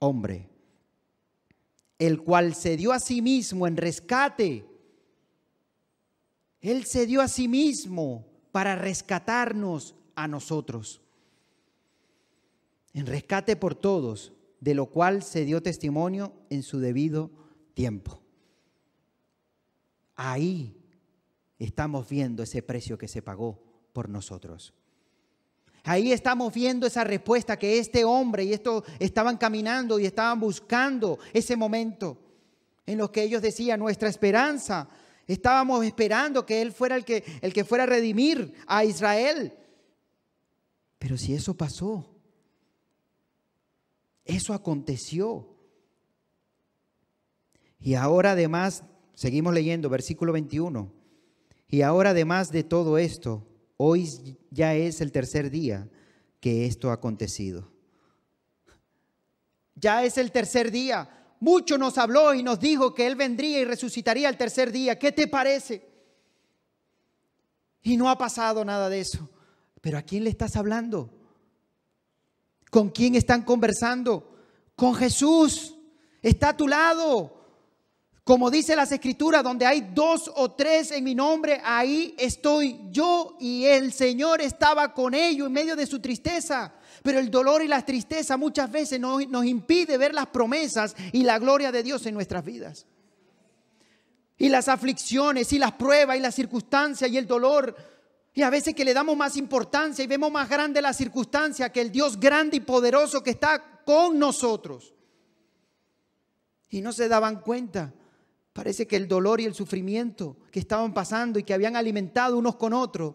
[0.00, 0.50] hombre,
[2.00, 4.69] el cual se dio a sí mismo en rescate
[6.60, 11.00] él se dio a sí mismo para rescatarnos a nosotros.
[12.92, 17.30] En rescate por todos, de lo cual se dio testimonio en su debido
[17.74, 18.20] tiempo.
[20.16, 20.76] Ahí
[21.58, 24.74] estamos viendo ese precio que se pagó por nosotros.
[25.84, 31.18] Ahí estamos viendo esa respuesta que este hombre y esto estaban caminando y estaban buscando
[31.32, 32.18] ese momento
[32.84, 34.88] en los que ellos decían, nuestra esperanza
[35.32, 39.52] Estábamos esperando que Él fuera el que, el que fuera a redimir a Israel.
[40.98, 42.20] Pero si eso pasó,
[44.24, 45.56] eso aconteció.
[47.78, 48.82] Y ahora además,
[49.14, 50.92] seguimos leyendo, versículo 21.
[51.68, 55.88] Y ahora además de todo esto, hoy ya es el tercer día
[56.40, 57.70] que esto ha acontecido.
[59.76, 63.64] Ya es el tercer día mucho nos habló y nos dijo que Él vendría y
[63.64, 64.98] resucitaría el tercer día.
[64.98, 65.88] ¿Qué te parece?
[67.82, 69.28] Y no ha pasado nada de eso.
[69.80, 71.10] Pero ¿a quién le estás hablando?
[72.70, 74.36] ¿Con quién están conversando?
[74.76, 75.74] Con Jesús.
[76.20, 77.40] Está a tu lado.
[78.22, 83.36] Como dice las escrituras, donde hay dos o tres en mi nombre, ahí estoy yo
[83.40, 86.74] y el Señor estaba con ellos en medio de su tristeza.
[87.02, 91.38] Pero el dolor y la tristeza muchas veces nos, impide ver las promesas y la
[91.38, 92.86] gloria de Dios en nuestras vidas.
[94.36, 97.74] Y las aflicciones y las pruebas y las circunstancias y el dolor.
[98.32, 101.80] Y a veces que le damos más importancia y vemos más grande la circunstancia que
[101.80, 104.94] el Dios grande y poderoso que está con nosotros.
[106.68, 107.92] Y no se daban cuenta
[108.52, 112.56] Parece que el dolor y el sufrimiento que estaban pasando y que habían alimentado unos
[112.56, 113.14] con otros,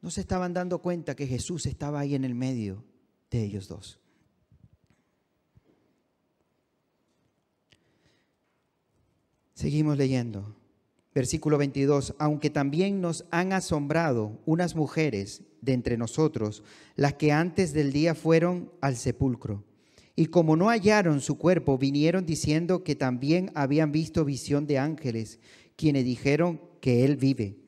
[0.00, 2.84] no se estaban dando cuenta que Jesús estaba ahí en el medio
[3.30, 4.00] de ellos dos.
[9.54, 10.56] Seguimos leyendo.
[11.14, 12.14] Versículo 22.
[12.18, 16.64] Aunque también nos han asombrado unas mujeres de entre nosotros,
[16.96, 19.64] las que antes del día fueron al sepulcro.
[20.16, 25.38] Y como no hallaron su cuerpo, vinieron diciendo que también habían visto visión de ángeles,
[25.76, 27.58] quienes dijeron que él vive.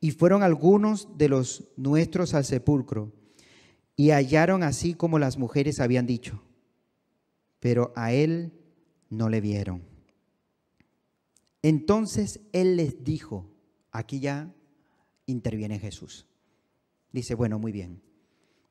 [0.00, 3.12] Y fueron algunos de los nuestros al sepulcro,
[3.96, 6.42] y hallaron así como las mujeres habían dicho,
[7.60, 8.52] pero a él
[9.10, 9.82] no le vieron.
[11.62, 13.50] Entonces él les dijo,
[13.90, 14.52] aquí ya
[15.26, 16.26] interviene Jesús.
[17.12, 18.02] Dice, bueno, muy bien,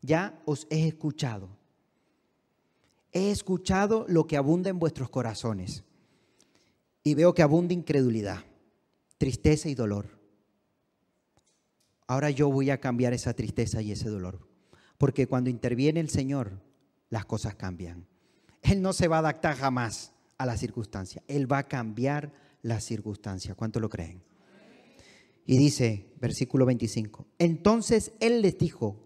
[0.02, 1.64] ya os he escuchado
[3.14, 5.84] he escuchado lo que abunda en vuestros corazones
[7.04, 8.44] y veo que abunda incredulidad,
[9.18, 10.20] tristeza y dolor.
[12.08, 14.48] Ahora yo voy a cambiar esa tristeza y ese dolor,
[14.97, 16.62] porque cuando interviene el Señor,
[17.10, 18.08] las cosas cambian.
[18.62, 22.79] Él no se va a adaptar jamás a la circunstancia, Él va a cambiar la
[22.79, 23.56] circunstancia.
[23.56, 24.23] ¿Cuánto lo creen?
[25.45, 28.97] Y dice, versículo 25, entonces Él les dijo,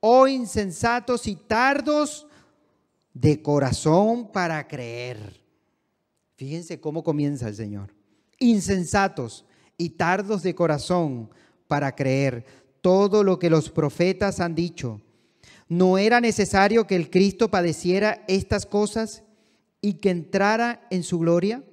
[0.00, 2.26] oh insensatos y tardos
[3.14, 5.42] de corazón para creer.
[6.36, 7.94] Fíjense cómo comienza el Señor.
[8.38, 9.46] Insensatos
[9.78, 11.30] y tardos de corazón
[11.66, 12.44] para creer
[12.82, 15.00] todo lo que los profetas han dicho.
[15.68, 19.24] ¿No era necesario que el Cristo padeciera estas cosas
[19.80, 21.64] y que entrara en su gloria?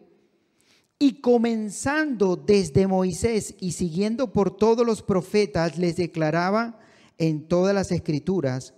[0.98, 6.80] Y comenzando desde Moisés y siguiendo por todos los profetas, les declaraba
[7.18, 8.74] en todas las escrituras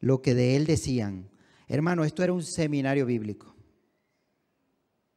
[0.00, 1.30] lo que de él decían
[1.66, 3.54] Hermano, esto era un seminario bíblico.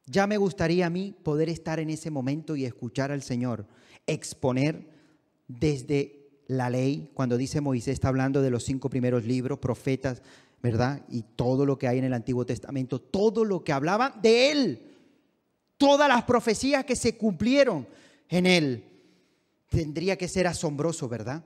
[0.06, 3.66] Ya me gustaría a mí poder estar en ese momento y escuchar al Señor
[4.06, 4.88] exponer
[5.46, 6.17] desde
[6.48, 10.22] la ley, cuando dice Moisés, está hablando de los cinco primeros libros, profetas,
[10.62, 11.02] ¿verdad?
[11.08, 14.82] Y todo lo que hay en el Antiguo Testamento, todo lo que hablaba de Él,
[15.76, 17.86] todas las profecías que se cumplieron
[18.28, 18.84] en Él.
[19.68, 21.44] Tendría que ser asombroso, ¿verdad?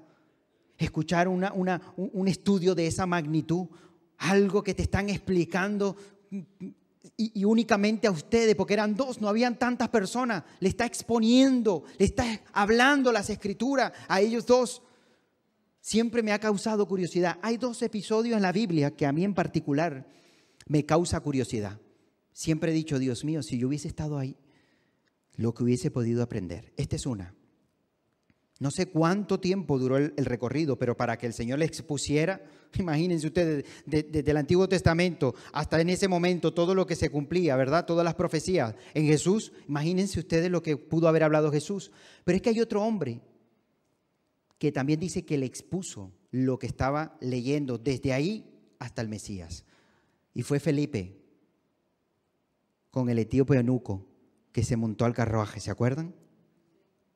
[0.78, 3.66] Escuchar una, un estudio de esa magnitud,
[4.18, 5.96] algo que te están explicando
[7.16, 12.06] y, únicamente a ustedes, porque eran dos, no habían tantas personas, le está exponiendo, le
[12.06, 14.82] está hablando las escrituras a ellos dos.
[15.82, 17.38] Siempre me ha causado curiosidad.
[17.42, 20.06] Hay dos episodios en la Biblia que a mí en particular
[20.68, 21.80] me causa curiosidad.
[22.32, 24.36] Siempre he dicho, Dios mío, si yo hubiese estado ahí,
[25.34, 26.72] lo que hubiese podido aprender.
[26.76, 27.34] Esta es una.
[28.60, 32.40] No sé cuánto tiempo duró el, recorrido, pero para que el Señor le expusiera,
[32.78, 37.56] imagínense ustedes, desde el Antiguo Testamento hasta en ese momento, todo lo que se cumplía,
[37.56, 37.86] ¿verdad?
[37.86, 41.90] Todas las profecías en Jesús, imagínense ustedes lo que pudo haber hablado Jesús.
[42.22, 43.20] Pero es que hay otro hombre
[44.62, 48.48] que también dice que le expuso lo que estaba leyendo desde ahí
[48.78, 49.64] hasta el Mesías.
[50.34, 51.20] Y fue Felipe
[52.92, 54.06] con el etíope eunuco
[54.52, 56.14] que se montó al carruaje, ¿se acuerdan?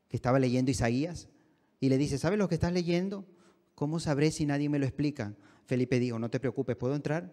[0.09, 1.28] Que estaba leyendo Isaías
[1.78, 3.24] y le dice, ¿sabes lo que estás leyendo?
[3.76, 5.37] ¿Cómo sabré si nadie me lo explica?
[5.66, 7.32] Felipe dijo, no te preocupes, ¿puedo entrar?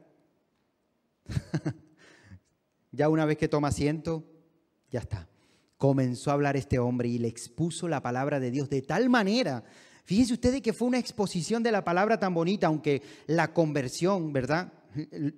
[2.92, 4.30] ya una vez que toma asiento,
[4.92, 5.28] ya está.
[5.78, 9.64] Comenzó a hablar este hombre y le expuso la palabra de Dios de tal manera.
[10.04, 14.72] Fíjense ustedes que fue una exposición de la palabra tan bonita, aunque la conversión, ¿verdad?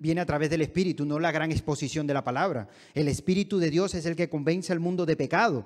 [0.00, 2.68] Viene a través del Espíritu, no la gran exposición de la palabra.
[2.92, 5.64] El Espíritu de Dios es el que convence al mundo de pecado.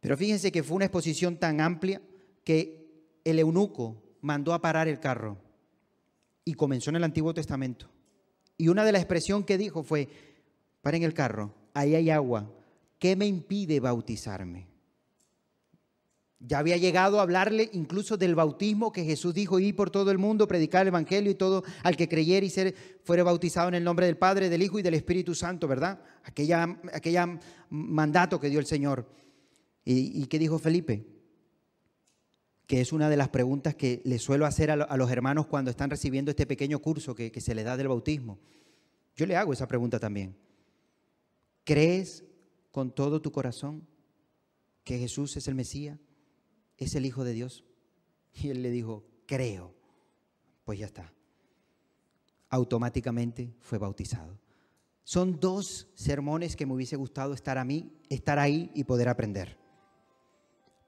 [0.00, 2.00] Pero fíjense que fue una exposición tan amplia
[2.44, 5.36] que el eunuco mandó a parar el carro
[6.44, 7.90] y comenzó en el Antiguo Testamento.
[8.56, 10.08] Y una de las expresiones que dijo fue,
[10.80, 12.50] paren el carro, ahí hay agua,
[12.98, 14.66] ¿qué me impide bautizarme?
[16.40, 20.18] Ya había llegado a hablarle incluso del bautismo que Jesús dijo, ir por todo el
[20.18, 23.82] mundo, predicar el Evangelio y todo al que creyera y ser, fuera bautizado en el
[23.82, 26.00] nombre del Padre, del Hijo y del Espíritu Santo, ¿verdad?
[26.22, 29.08] Aquella, aquella mandato que dio el Señor.
[29.84, 31.06] ¿Y, qué dijo Felipe?
[32.66, 35.90] Que es una de las preguntas que le suelo hacer a, los hermanos cuando están
[35.90, 38.38] recibiendo este pequeño curso que, que se les da del bautismo.
[39.16, 40.36] Yo le hago esa pregunta también.
[41.64, 42.22] ¿Crees
[42.70, 43.88] con todo tu corazón
[44.84, 45.98] que Jesús es el Mesías?
[46.78, 47.64] ¿Es el Hijo de Dios?
[48.32, 49.74] Y él le dijo, creo.
[50.64, 51.12] Pues ya está.
[52.48, 54.38] Automáticamente fue bautizado.
[55.04, 59.58] Son dos sermones que me hubiese gustado estar a mí, estar ahí y poder aprender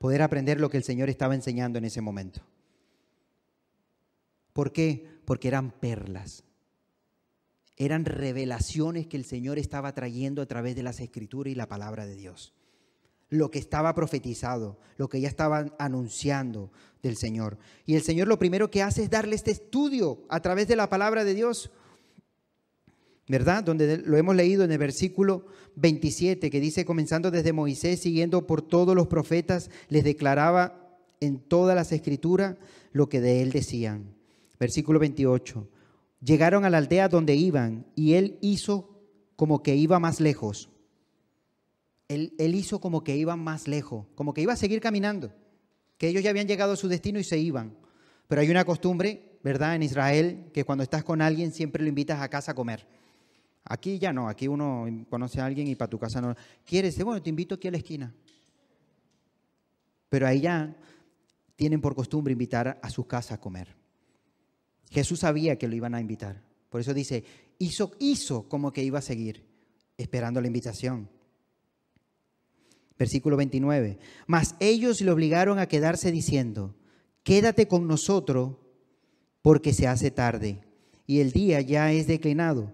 [0.01, 2.41] poder aprender lo que el Señor estaba enseñando en ese momento.
[4.55, 5.07] ¿Por qué?
[5.27, 6.43] Porque eran perlas.
[7.77, 12.07] eran revelaciones que el Señor estaba trayendo a través de las escrituras y la palabra
[12.07, 12.55] de Dios.
[13.31, 16.71] Lo que estaba profetizado, lo que ya estaban anunciando
[17.03, 17.59] del Señor.
[17.87, 20.89] Y el Señor lo primero que hace es darle este estudio a través de la
[20.89, 21.71] palabra de Dios.
[23.29, 23.63] ¿Verdad?
[23.63, 28.61] Donde lo hemos leído en el versículo 27, que dice, comenzando desde Moisés, siguiendo por
[28.61, 32.57] todos los profetas, les declaraba en todas las escrituras
[32.93, 34.17] lo que de él decían.
[34.59, 35.69] Versículo 28.
[36.23, 39.01] Llegaron a la aldea donde iban y él hizo
[39.37, 40.70] como que iba más lejos.
[42.11, 45.33] Él, hizo como que iban más lejos, como que iba a seguir caminando,
[45.97, 47.77] que ellos ya habían llegado a su destino y se iban.
[48.27, 49.77] Pero hay una costumbre, ¿verdad?
[49.77, 52.85] En Israel, que cuando estás con alguien siempre lo invitas a casa a comer.
[53.65, 56.35] Aquí ya no, aquí uno conoce a alguien y para tu casa no.
[56.65, 57.01] ¿Quieres?
[57.05, 58.13] Bueno, te invito aquí a la esquina.
[60.09, 60.77] Pero ahí ya
[61.55, 63.77] tienen por costumbre invitar a sus casas a comer.
[64.91, 66.43] Jesús sabía que lo iban a invitar.
[66.71, 67.23] Por eso dice,
[67.59, 69.47] hizo, hizo como que iba a seguir,
[69.97, 71.09] esperando la invitación.
[73.01, 73.99] Versículo 29.
[74.29, 76.77] Mas ellos le obligaron a quedarse diciendo,
[77.25, 78.59] quédate con nosotros
[79.43, 80.61] porque se hace tarde
[81.07, 82.73] y el día ya es declinado.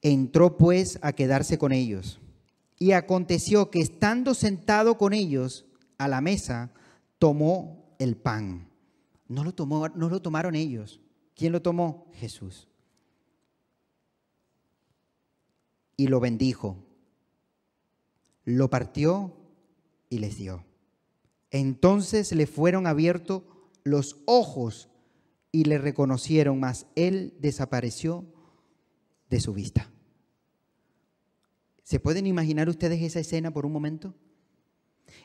[0.00, 2.20] Entró pues a quedarse con ellos.
[2.80, 5.64] Y aconteció que estando sentado con ellos
[5.98, 6.72] a la mesa,
[7.20, 8.72] tomó el pan
[9.32, 11.00] no lo, tomó, no lo tomaron ellos.
[11.34, 12.06] ¿Quién lo tomó?
[12.12, 12.68] Jesús.
[15.96, 16.76] Y lo bendijo.
[18.44, 19.36] Lo partió
[20.08, 20.64] y les dio.
[21.50, 23.42] Entonces le fueron abiertos
[23.84, 24.88] los ojos
[25.50, 28.24] y le reconocieron, mas él desapareció
[29.28, 29.90] de su vista.
[31.82, 34.14] ¿Se pueden imaginar ustedes esa escena por un momento?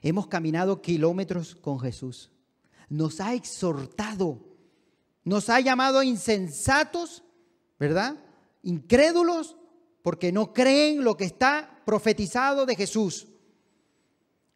[0.02, 2.32] Hemos caminado kilómetros con Jesús
[2.90, 4.40] nos ha exhortado,
[5.24, 7.24] nos ha llamado insensatos,
[7.80, 8.24] ¿verdad?
[8.64, 9.58] Incrédulos,
[10.02, 13.28] porque no creen lo que está profetizado de Jesús.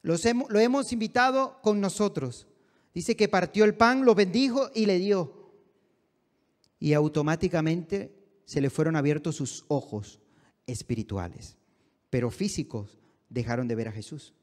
[0.02, 2.46] Los hemos, lo hemos invitado con nosotros.
[2.94, 5.54] Dice que partió el pan, lo bendijo y le dio.
[6.78, 8.14] Y automáticamente
[8.44, 10.20] se le fueron abiertos sus ojos
[10.68, 11.56] espirituales,
[12.10, 14.34] pero físicos dejaron de ver a Jesús.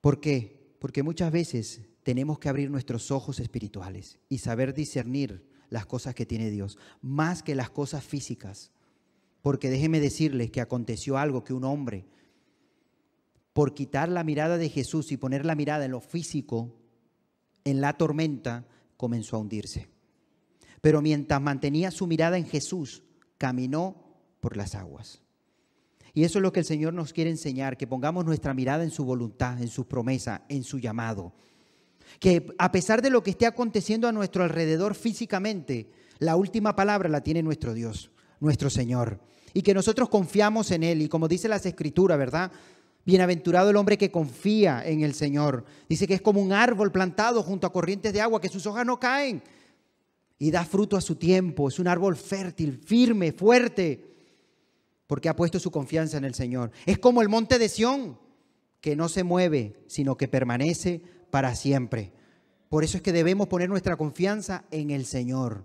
[0.00, 0.72] ¿Por qué?
[0.78, 6.24] Porque muchas veces tenemos que abrir nuestros ojos espirituales y saber discernir las cosas que
[6.24, 8.70] tiene Dios, más que las cosas físicas.
[9.42, 12.06] Porque déjeme decirles que aconteció algo que un hombre,
[13.52, 16.76] por quitar la mirada de Jesús y poner la mirada en lo físico,
[17.64, 19.88] en la tormenta, comenzó a hundirse.
[20.80, 23.02] Pero mientras mantenía su mirada en Jesús,
[23.36, 25.22] caminó por las aguas.
[26.14, 28.90] Y eso es lo que el Señor nos quiere enseñar, que pongamos nuestra mirada en
[28.90, 31.34] su voluntad, en su promesa, en su llamado
[32.18, 37.08] que a pesar de lo que esté aconteciendo a nuestro alrededor físicamente, la última palabra
[37.08, 39.20] la tiene nuestro Dios, nuestro Señor.
[39.54, 41.02] Y que nosotros confiamos en Él.
[41.02, 42.52] Y como dice las Escrituras, ¿verdad?
[43.04, 45.64] Bienaventurado el hombre que confía en el Señor.
[45.88, 48.84] Dice que es como un árbol plantado junto a corrientes de agua, que sus hojas
[48.84, 49.42] no caen.
[50.38, 51.68] Y da fruto a su tiempo.
[51.68, 54.04] Es un árbol fértil, firme, fuerte.
[55.06, 56.70] Porque ha puesto su confianza en el Señor.
[56.84, 58.18] Es como el monte de Sión,
[58.80, 62.12] que no se mueve, sino que permanece para siempre.
[62.68, 65.64] Por eso es que debemos poner nuestra confianza en el Señor.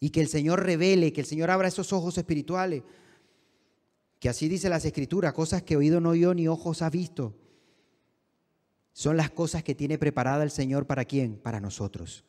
[0.00, 2.82] Y que el Señor revele, que el Señor abra esos ojos espirituales.
[4.18, 7.34] Que así dice las Escrituras, cosas que oído no oyó ni ojos ha visto.
[8.92, 11.36] Son las cosas que tiene preparada el Señor para quién?
[11.36, 12.24] Para nosotros.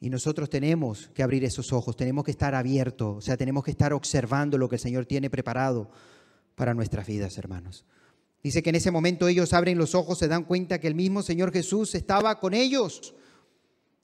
[0.00, 3.70] Y nosotros tenemos que abrir esos ojos, tenemos que estar abiertos, o sea, tenemos que
[3.70, 5.90] estar observando lo que el Señor tiene preparado
[6.54, 7.86] para nuestras vidas, hermanos.
[8.42, 11.22] Dice que en ese momento ellos abren los ojos, se dan cuenta que el mismo
[11.22, 13.14] Señor Jesús estaba con ellos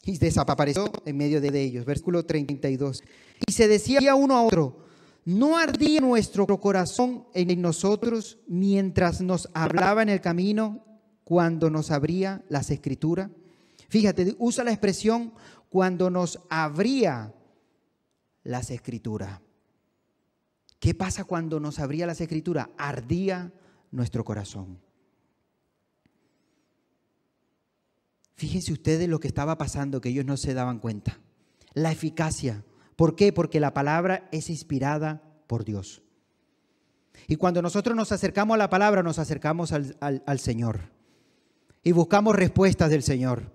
[0.04, 1.84] y desapareció en medio de ellos.
[1.84, 3.02] Versículo 32.
[3.46, 4.84] Y se decía uno a otro,
[5.24, 10.84] ¿no ardía nuestro corazón en nosotros mientras nos hablaba en el camino
[11.24, 13.30] cuando nos abría las escrituras?
[13.88, 15.32] Fíjate, usa la expresión
[15.68, 17.34] cuando nos abría
[18.42, 19.40] las escrituras.
[20.78, 22.68] ¿Qué pasa cuando nos abría las escrituras?
[22.78, 23.52] Ardía
[23.90, 24.78] nuestro corazón.
[28.40, 31.18] Fíjense ustedes lo que estaba pasando, que ellos no se daban cuenta.
[31.74, 32.64] La eficacia.
[32.96, 33.34] ¿Por qué?
[33.34, 36.00] Porque la palabra es inspirada por Dios.
[37.28, 40.88] Y cuando nosotros nos acercamos a la palabra, nos acercamos al, al Señor.
[41.84, 43.52] Y buscamos respuestas del Señor.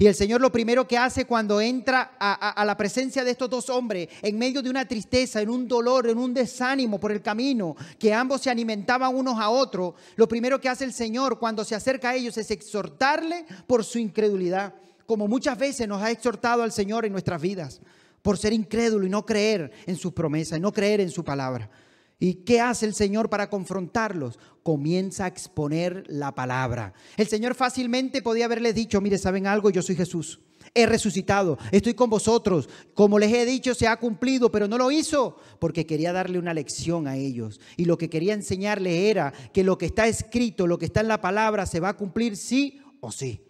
[0.00, 3.68] Y el Señor lo primero que hace cuando entra a, la presencia de estos dos
[3.68, 7.74] hombres, en medio de una tristeza, en un dolor, en un desánimo por el camino,
[7.98, 11.74] que ambos se alimentaban unos a otros, lo primero que hace el Señor cuando se
[11.74, 14.72] acerca a ellos es exhortarle por su incredulidad,
[15.04, 17.80] como muchas veces nos ha exhortado al Señor en nuestras vidas.
[18.22, 21.70] por ser incrédulo y no creer en sus promesas y no creer en su palabra.
[22.18, 24.38] ¿Y qué hace el Señor para confrontarlos?
[24.64, 26.92] Comienza a exponer la palabra.
[27.16, 29.70] El Señor fácilmente podía haberles dicho, mire, ¿saben algo?
[29.70, 30.40] Yo soy Jesús.
[30.74, 32.68] He resucitado, estoy con vosotros.
[32.92, 36.54] Como les he dicho, se ha cumplido, pero no lo hizo porque quería darle una
[36.54, 37.60] lección a ellos.
[37.76, 41.08] Y lo que quería enseñarle era que lo que está escrito, lo que está en
[41.08, 43.44] la palabra, se va a cumplir sí o sí.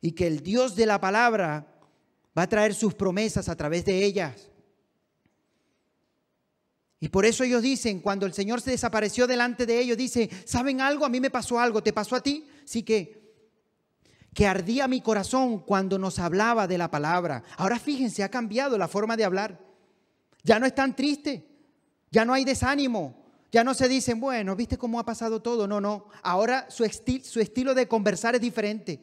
[0.00, 1.78] Y que el Dios de la palabra
[2.36, 4.49] va a traer sus promesas a través de ellas.
[7.00, 10.80] Y por eso ellos dicen, cuando el Señor se desapareció delante de ellos, dice, ¿saben
[10.80, 11.06] algo?
[11.06, 12.46] A mí me pasó algo, ¿te pasó a ti?
[12.64, 13.20] Sí que
[14.34, 17.42] que ardía mi corazón cuando nos hablaba de la palabra.
[17.56, 19.58] Ahora fíjense, ha cambiado la forma de hablar.
[20.42, 21.46] Ya no es tan triste,
[22.10, 25.66] ya no hay desánimo, ya no se dicen, bueno, ¿viste cómo ha pasado todo?
[25.66, 26.06] No, no.
[26.22, 26.84] Ahora su,
[27.24, 29.02] su estilo de conversar es diferente.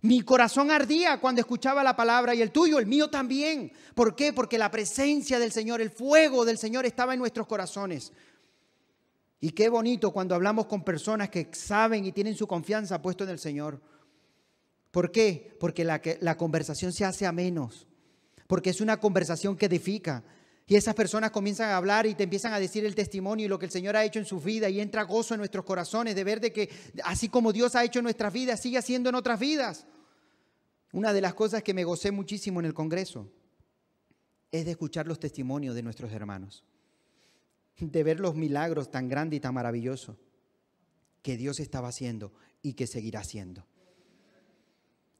[0.00, 3.72] Mi corazón ardía cuando escuchaba la palabra y el tuyo, el mío también.
[3.94, 4.32] ¿Por qué?
[4.32, 8.12] Porque la presencia del Señor, el fuego del Señor estaba en nuestros corazones.
[9.40, 13.30] Y qué bonito cuando hablamos con personas que saben y tienen su confianza puesto en
[13.30, 13.80] el Señor.
[14.92, 15.56] ¿Por qué?
[15.58, 17.86] Porque la, la conversación se hace a menos.
[18.46, 20.22] Porque es una conversación que edifica.
[20.70, 23.58] Y esas personas comienzan a hablar y te empiezan a decir el testimonio y lo
[23.58, 26.24] que el Señor ha hecho en su vida y entra gozo en nuestros corazones de
[26.24, 26.68] ver de que
[27.04, 29.86] así como Dios ha hecho en nuestras vidas, sigue haciendo en otras vidas.
[30.92, 33.32] Una de las cosas que me gocé muchísimo en el Congreso
[34.52, 36.64] es de escuchar los testimonios de nuestros hermanos,
[37.78, 40.16] de ver los milagros tan grandes y tan maravillosos
[41.22, 43.66] que Dios estaba haciendo y que seguirá haciendo.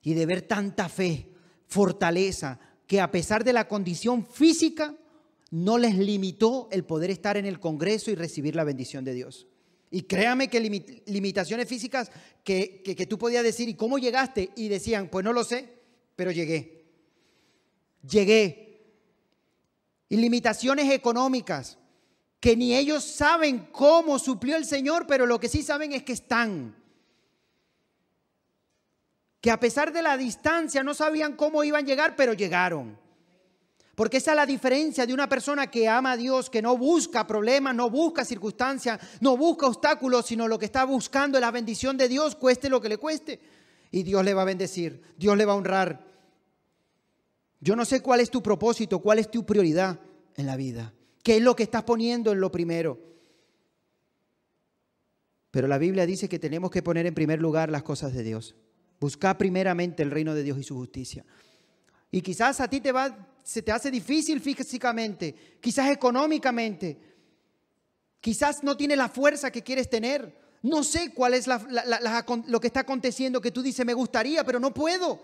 [0.02, 1.30] Y de ver tanta fe,
[1.66, 4.94] fortaleza, que a pesar de la condición física,
[5.50, 9.46] no les limitó el poder estar en el Congreso y recibir la bendición de Dios.
[9.90, 10.60] Y créame que
[11.06, 12.10] limitaciones físicas
[12.44, 14.50] que, que, tú podías decir, ¿y cómo llegaste?
[14.54, 15.78] Y decían, pues no lo sé,
[16.14, 16.84] pero llegué.
[18.06, 18.84] Llegué.
[20.10, 21.78] Y limitaciones económicas
[22.38, 26.12] que ni ellos saben cómo suplió el Señor, pero lo que sí saben es que
[26.12, 26.76] están.
[29.40, 32.98] Que a pesar de la distancia no sabían cómo iban a llegar, pero llegaron.
[33.98, 37.26] Porque esa es la diferencia de una persona que ama a Dios, que no busca
[37.26, 41.96] problemas, no busca circunstancias, no busca obstáculos, sino lo que está buscando es la bendición
[41.96, 43.40] de Dios, cueste lo que le cueste.
[43.90, 46.06] Y Dios le va a bendecir, Dios le va a honrar.
[47.58, 49.98] Yo no sé cuál es tu propósito, cuál es tu prioridad
[50.36, 50.94] en la vida,
[51.24, 53.00] qué es lo que estás poniendo en lo primero.
[55.50, 58.54] Pero la Biblia dice que tenemos que poner en primer lugar las cosas de Dios.
[59.00, 61.24] Buscar primeramente el reino de Dios y su justicia.
[62.10, 66.98] Y quizás a ti te va se te hace difícil físicamente, quizás económicamente,
[68.20, 70.36] quizás no tienes la fuerza que quieres tener.
[70.60, 74.74] No sé cuál es lo que está aconteciendo que tú dices, me gustaría, pero no
[74.74, 75.18] puedo.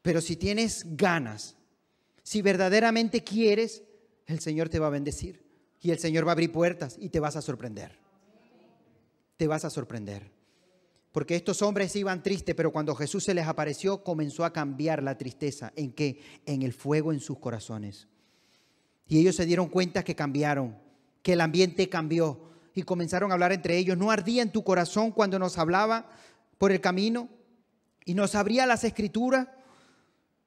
[0.00, 1.54] Pero si tienes ganas,
[2.22, 3.82] si verdaderamente quieres,
[4.24, 5.44] el Señor te va a bendecir.
[5.82, 7.98] Y el Señor va a abrir puertas y te vas a sorprender.
[9.36, 10.37] Te vas a sorprender.
[11.12, 15.16] Porque estos hombres iban tristes, pero cuando Jesús se les apareció, comenzó a cambiar la
[15.16, 15.72] tristeza.
[15.74, 16.20] ¿En qué?
[16.44, 18.08] En el fuego en sus corazones.
[19.06, 20.76] Y ellos se dieron cuenta que cambiaron,
[21.22, 22.40] que el ambiente cambió.
[22.74, 23.96] Y comenzaron a hablar entre ellos.
[23.96, 26.10] ¿No ardía en tu corazón cuando nos hablaba
[26.58, 27.28] por el camino?
[28.04, 29.48] Y nos abría las escrituras.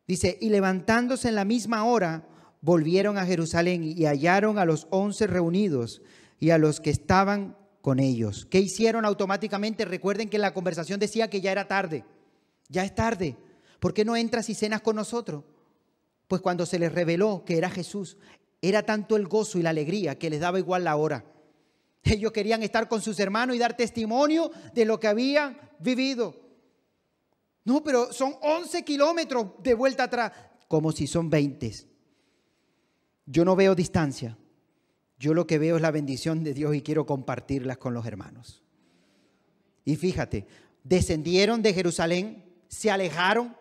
[0.08, 2.28] Dice, y levantándose en la misma hora,
[2.62, 6.02] volvieron a Jerusalén y hallaron a los once reunidos
[6.40, 8.46] y a los que estaban con ellos.
[8.50, 9.86] ¿Qué hicieron automáticamente?
[9.86, 12.06] Recuerden que la conversación decía que ya era tarde.
[12.70, 13.38] Ya es tarde.
[13.80, 15.44] ¿Por qué no entras y cenas con nosotros?
[16.28, 18.18] Pues cuando se les reveló que era Jesús,
[18.62, 21.26] era tanto el gozo y la alegría que les daba igual la hora.
[22.04, 26.36] Ellos querían estar con sus hermanos y dar testimonio de lo que habían vivido.
[27.64, 30.32] No, pero son 11 kilómetros de vuelta atrás,
[30.68, 31.72] como si son 20.
[33.26, 34.38] Yo no veo distancia.
[35.22, 38.64] Yo lo que veo es la bendición de Dios y quiero compartirlas con los hermanos.
[39.86, 40.48] Y fíjate,
[40.84, 43.56] descendieron de Jerusalén, se alejaron,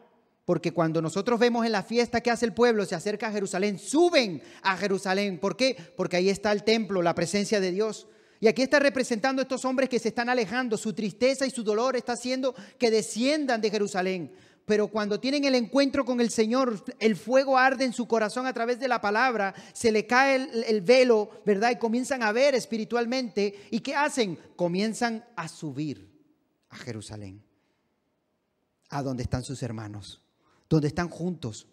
[0.47, 3.79] porque cuando nosotros vemos en la fiesta que hace el pueblo, se acerca a Jerusalén,
[3.79, 5.39] suben a Jerusalén.
[5.39, 5.77] ¿Por qué?
[5.99, 8.09] Porque ahí está el templo, la presencia de Dios.
[8.41, 10.79] Y aquí está representando a estos hombres que se están alejando.
[10.79, 14.33] Su tristeza y su dolor está haciendo que desciendan de Jerusalén
[14.67, 18.53] pero cuando tienen el encuentro con el Señor, el fuego arde en su corazón a
[18.53, 21.73] través de la palabra, se le cae el, velo, ¿verdad?
[21.73, 23.67] Y comienzan a ver espiritualmente.
[23.71, 24.39] ¿Y qué hacen?
[24.55, 26.09] Comienzan a subir
[26.69, 27.43] a Jerusalén,
[28.91, 30.23] a donde están sus hermanos,
[30.69, 31.67] donde están juntos,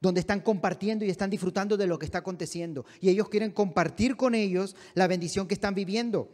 [0.00, 2.86] donde están compartiendo y están disfrutando de lo que está aconteciendo.
[3.00, 6.30] Y ellos quieren compartir con ellos la bendición que están viviendo.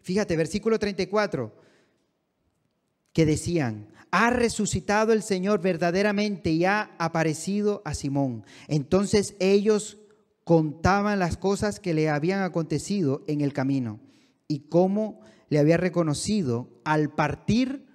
[0.00, 1.65] Fíjate, versículo 34.
[3.16, 8.44] Que decían, ha resucitado el Señor verdaderamente y ha aparecido a Simón.
[8.68, 9.96] Entonces ellos
[10.44, 14.00] contaban las cosas que le habían acontecido en el camino
[14.48, 17.86] y cómo le había reconocido al partir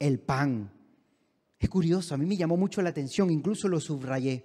[0.00, 0.70] el pan.
[1.58, 4.44] Es curioso, a mí me llamó mucho la atención, incluso lo subrayé,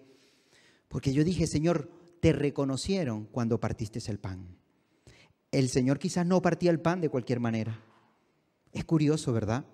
[0.88, 4.56] porque yo dije, Señor, te reconocieron cuando partiste el pan.
[5.52, 7.84] El Señor quizás no partía el pan de cualquier manera.
[8.72, 9.66] Es curioso, ¿verdad?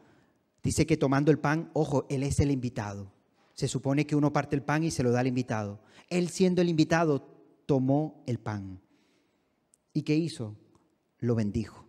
[0.63, 3.11] Dice que tomando el pan, ojo, Él es el invitado.
[3.53, 5.81] Se supone que uno parte el pan y se lo da al invitado.
[6.09, 7.27] Él siendo el invitado,
[7.65, 8.81] tomó el pan.
[9.93, 10.55] ¿Y qué hizo?
[11.19, 11.85] Lo bendijo.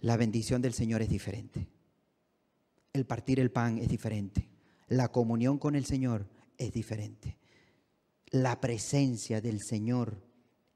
[0.00, 1.68] La bendición del Señor es diferente.
[2.92, 4.48] El partir el pan es diferente.
[4.88, 7.38] La comunión con el Señor es diferente.
[8.30, 10.22] La presencia del Señor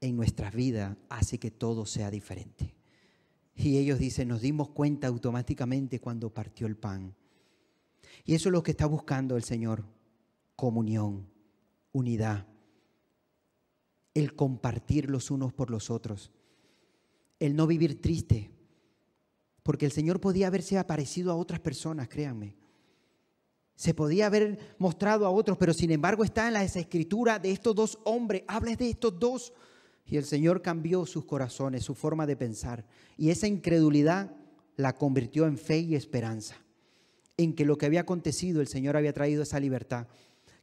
[0.01, 2.75] en nuestras vidas hace que todo sea diferente.
[3.55, 7.15] Y ellos dicen, nos dimos cuenta automáticamente cuando partió el pan.
[8.25, 9.85] Y eso es lo que está buscando el Señor,
[10.55, 11.27] comunión,
[11.91, 12.47] unidad,
[14.13, 16.31] el compartir los unos por los otros,
[17.39, 18.51] el no vivir triste,
[19.63, 22.55] porque el Señor podía haberse aparecido a otras personas, créanme.
[23.75, 27.73] Se podía haber mostrado a otros, pero sin embargo está en la escritura de estos
[27.73, 28.43] dos hombres.
[28.47, 29.53] Hables de estos dos.
[30.05, 32.85] Y el Señor cambió sus corazones, su forma de pensar.
[33.17, 34.31] Y esa incredulidad
[34.75, 36.55] la convirtió en fe y esperanza.
[37.37, 40.07] En que lo que había acontecido, el Señor había traído esa libertad.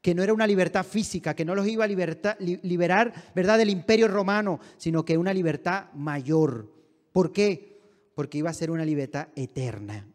[0.03, 4.09] Que no era una libertad física, que no los iba a liberar, ¿verdad?, del imperio
[4.09, 6.73] romano, sino que una libertad mayor.
[7.13, 7.81] ¿Por qué?
[8.15, 10.07] Porque iba a ser una libertad eterna,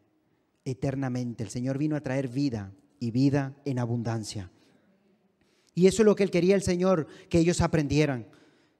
[0.63, 1.43] eternamente.
[1.43, 4.49] El Señor vino a traer vida y vida en abundancia.
[5.73, 8.28] Y eso es lo que Él quería el Señor, que ellos aprendieran.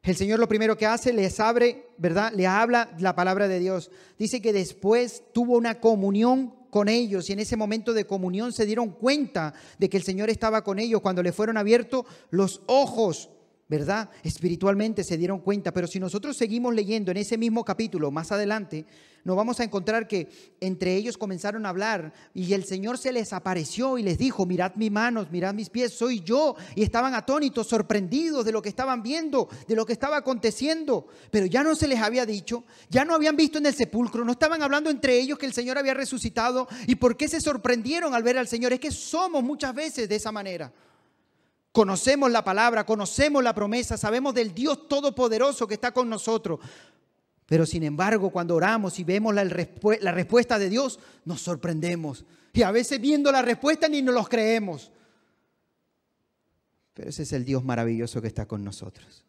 [0.06, 2.32] El Señor lo primero que hace, les abre, ¿verdad?
[2.36, 3.90] Le habla la palabra de Dios.
[4.20, 8.68] Dice que después tuvo una comunión con ellos y en ese momento de comunión se
[8.68, 13.32] dieron cuenta de que el Señor estaba con ellos cuando le fueron abiertos los ojos
[13.68, 14.12] ¿verdad?
[14.24, 18.86] Espiritualmente se dieron cuenta, pero si nosotros seguimos leyendo en ese mismo capítulo más adelante,
[19.24, 20.30] nos vamos a encontrar que
[20.62, 24.76] entre ellos comenzaron a hablar y el Señor se les apareció y les dijo, mirad
[24.76, 26.56] mis manos, mirad mis pies, soy yo.
[26.76, 31.48] Y estaban atónitos, sorprendidos de lo que estaban viendo, de lo que estaba aconteciendo, pero
[31.48, 34.62] ya no se les había dicho, ya no habían visto en el sepulcro, no estaban
[34.62, 36.68] hablando entre ellos que el Señor había resucitado.
[36.86, 38.74] ¿Y por qué se sorprendieron al ver al Señor?
[38.74, 40.72] Es que somos muchas veces de esa manera.
[41.76, 46.62] Conocemos la palabra, conocemos la promesa, sabemos del Dios Todopoderoso que está con nosotros.
[47.46, 52.24] Pero sin embargo, cuando oramos y vemos la, respuesta de Dios, nos sorprendemos.
[52.54, 54.90] Y a veces viendo la respuesta ni nos los creemos.
[56.94, 59.26] Pero ese es el Dios maravilloso que está con nosotros.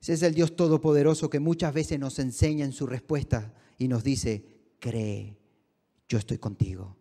[0.00, 4.02] Ese es el Dios Todopoderoso que muchas veces nos enseña en su respuesta y nos
[4.02, 4.42] dice,
[4.80, 5.36] cree,
[6.08, 6.96] yo estoy contigo.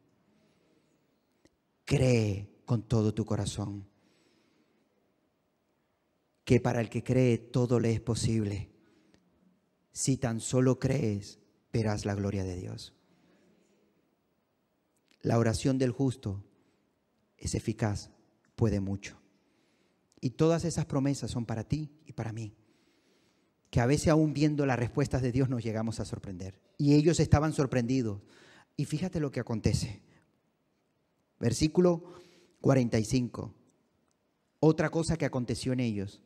[1.86, 3.88] Cree, con todo tu corazón.
[6.43, 8.70] Que para el que cree todo le es posible.
[9.91, 11.39] Si tan solo crees,
[11.72, 12.93] verás la gloria de Dios.
[15.22, 16.43] La oración del justo
[17.38, 18.11] es eficaz,
[18.55, 19.18] puede mucho.
[20.22, 22.55] Y todas esas promesas son para ti y para mí.
[23.70, 26.59] Que a veces aún viendo las respuestas de Dios nos llegamos a sorprender.
[26.78, 28.22] Y ellos estaban sorprendidos.
[28.78, 30.01] Y fíjate lo que acontece.
[31.39, 32.03] Versículo
[32.66, 33.53] 45.
[34.59, 36.20] Otra cosa que aconteció en ellos.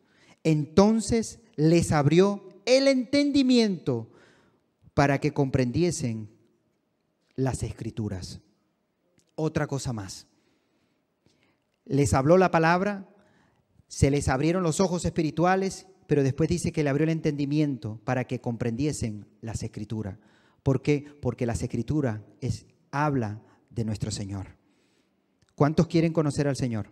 [0.45, 4.09] Entonces les abrió el entendimiento
[4.93, 6.29] para que comprendiesen
[7.35, 8.39] las escrituras.
[9.35, 10.27] Otra cosa más.
[11.83, 13.09] Les habló la palabra,
[13.89, 18.23] se les abrieron los ojos espirituales, pero después dice que le abrió el entendimiento para
[18.27, 20.19] que comprendiesen las escrituras.
[20.63, 21.05] ¿Por qué?
[21.21, 24.58] Porque las escrituras es, habla de nuestro Señor.
[25.59, 26.87] ¿Cuántos quieren conocer al Señor?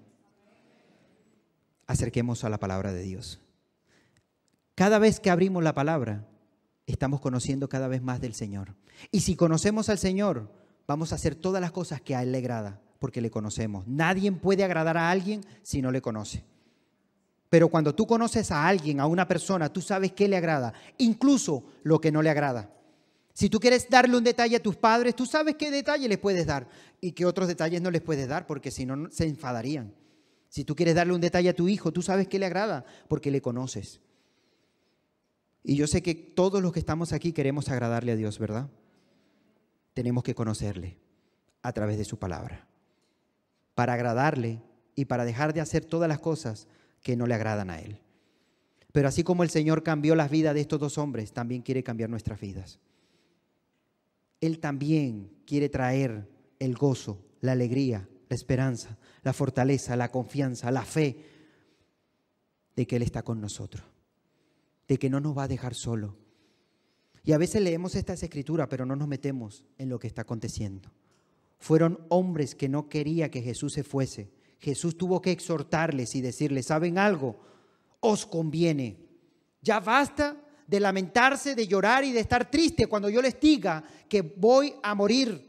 [1.86, 3.40] Acerquemos a la palabra de Dios.
[4.76, 6.28] Cada vez que abrimos la palabra,
[6.86, 8.76] estamos conociendo cada vez más del Señor.
[9.10, 10.52] Y si conocemos al Señor,
[10.86, 13.88] vamos a hacer todas las cosas que a Él le agrada, porque le conocemos.
[13.88, 16.44] Nadie puede agradar a alguien si no le conoce.
[17.48, 21.64] Pero cuando tú conoces a alguien, a una persona, tú sabes qué le agrada, incluso
[21.84, 22.70] lo que no le agrada.
[23.38, 26.48] Si tú quieres darle un detalle a tus padres, tú sabes qué detalle les puedes
[26.48, 26.68] dar
[27.00, 29.94] y qué otros detalles no les puedes dar, porque si no se enfadarían.
[30.50, 33.30] Si tú quieres darle un detalle a tu hijo, tú sabes qué le agrada, porque
[33.30, 34.02] le conoces.
[35.62, 38.72] Y yo sé que todos los que estamos aquí queremos agradarle a Dios, ¿verdad?
[39.94, 40.98] Tenemos que conocerle
[41.62, 42.68] a través de su palabra,
[43.76, 44.64] para agradarle
[44.96, 46.68] y para dejar de hacer todas las cosas
[47.04, 48.02] que no le agradan a Él.
[48.94, 52.10] Pero así como el Señor cambió las vidas de estos dos hombres, también quiere cambiar
[52.10, 52.80] nuestras vidas.
[54.42, 56.30] Él también quiere traer
[56.60, 61.24] el gozo, la alegría, la esperanza, la fortaleza, la confianza, la fe
[62.76, 63.84] de que Él está con nosotros,
[64.88, 66.16] de que no nos va a dejar solo.
[67.24, 70.92] Y a veces leemos estas escrituras, pero no nos metemos en lo que está aconteciendo.
[71.60, 74.32] Fueron hombres que no quería que Jesús se fuese.
[74.60, 77.40] Jesús tuvo que exhortarles y decirles, ¿saben algo?
[78.00, 78.98] Os conviene.
[79.62, 84.22] Ya basta de lamentarse, de llorar y de estar triste cuando yo les diga que
[84.22, 85.46] voy a morir.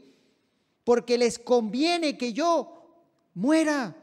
[0.83, 3.03] Porque les conviene que yo
[3.35, 3.95] muera.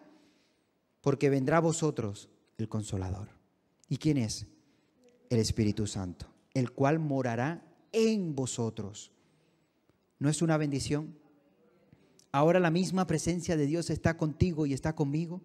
[1.01, 3.29] Porque vendrá a vosotros el consolador.
[3.89, 4.47] ¿Y quién es?
[5.31, 9.11] El Espíritu Santo, el cual morará en vosotros.
[10.19, 11.17] ¿No es una bendición?
[12.31, 15.43] Ahora la misma presencia de Dios está contigo y está conmigo.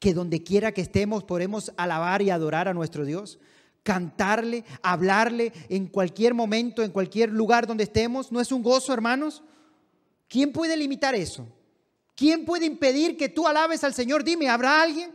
[0.00, 3.38] Que donde quiera que estemos podemos alabar y adorar a nuestro Dios,
[3.82, 8.30] cantarle, hablarle en cualquier momento, en cualquier lugar donde estemos.
[8.30, 9.42] ¿No es un gozo, hermanos?
[10.28, 11.46] ¿Quién puede limitar eso?
[12.14, 14.22] ¿Quién puede impedir que tú alabes al Señor?
[14.24, 15.14] Dime, ¿habrá alguien?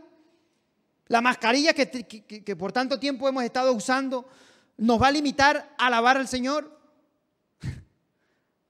[1.06, 4.28] La mascarilla que, por tanto tiempo hemos estado usando
[4.76, 6.76] nos va a limitar a alabar al Señor.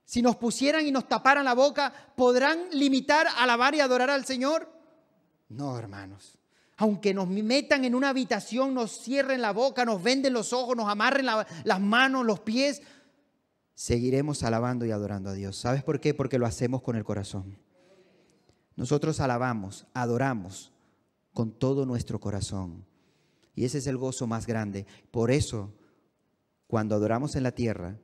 [0.05, 4.25] Si nos pusieran y nos taparan la boca, ¿podrán limitar a alabar y adorar al
[4.25, 4.67] Señor?
[5.49, 6.39] No, hermanos.
[6.81, 10.89] Aunque nos metan en una habitación, nos cierren la boca, nos venden los ojos, nos
[10.89, 12.81] amarren las manos, los pies,
[13.79, 15.55] seguiremos alabando y adorando a Dios.
[15.55, 16.13] ¿Sabes por qué?
[16.13, 17.57] Porque lo hacemos con el corazón.
[18.75, 20.73] Nosotros alabamos, adoramos
[21.33, 22.85] con todo nuestro corazón.
[23.55, 24.85] Y ese es el gozo más grande.
[25.11, 25.73] Por eso,
[26.67, 27.97] cuando adoramos en la tierra,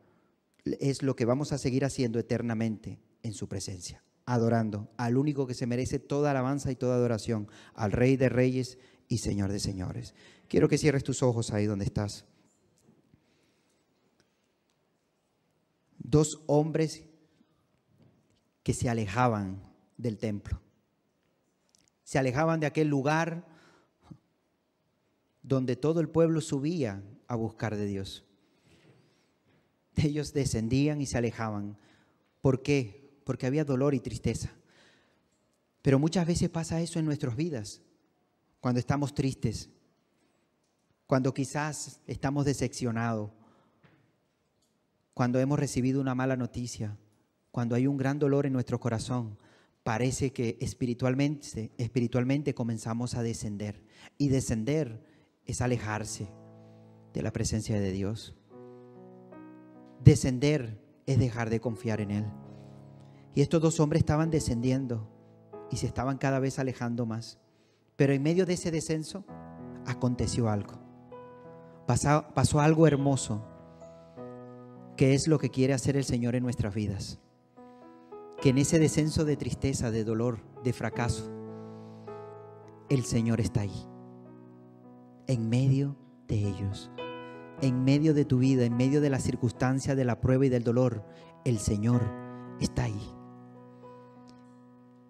[0.63, 5.53] es lo que vamos a seguir haciendo eternamente en su presencia, adorando al único que
[5.53, 10.13] se merece toda alabanza y toda adoración, al Rey de Reyes y Señor de Señores.
[10.47, 12.25] Quiero que cierres tus ojos ahí donde estás.
[15.99, 17.03] Dos hombres
[18.63, 19.61] que se alejaban
[19.97, 20.59] del templo,
[22.03, 23.47] se alejaban de aquel lugar
[25.41, 28.23] donde todo el pueblo subía a buscar de Dios.
[29.95, 31.77] Ellos descendían y se alejaban.
[32.41, 33.04] ¿Por qué?
[33.25, 34.53] Porque había dolor y tristeza.
[35.81, 37.81] Pero muchas veces pasa eso en nuestras vidas,
[38.61, 39.69] cuando estamos tristes,
[41.05, 43.31] cuando quizás estamos decepcionados,
[45.13, 46.97] cuando hemos recibido una mala noticia,
[47.51, 49.37] cuando hay un gran dolor en nuestro corazón,
[49.83, 53.83] parece que espiritualmente, espiritualmente comenzamos a descender.
[54.17, 55.05] Y descender
[55.45, 56.27] es alejarse
[57.13, 58.33] de la presencia de Dios.
[60.03, 62.25] Descender es dejar de confiar en Él.
[63.35, 65.07] Y estos dos hombres estaban descendiendo
[65.69, 67.37] y se estaban cada vez alejando más.
[67.95, 69.25] Pero en medio de ese descenso
[69.85, 70.79] aconteció algo.
[71.85, 73.45] Pasó, algo hermoso,
[74.97, 77.19] que es lo que quiere hacer el Señor en nuestras vidas.
[78.41, 81.29] Que en ese descenso de tristeza, de dolor, de fracaso,
[82.89, 83.87] el Señor está ahí,
[85.27, 85.95] en medio
[86.27, 86.89] de ellos
[87.61, 90.63] en medio de tu vida, en medio de la circunstancia, de la prueba y del
[90.63, 91.03] dolor,
[91.45, 92.01] el Señor
[92.59, 93.14] está ahí.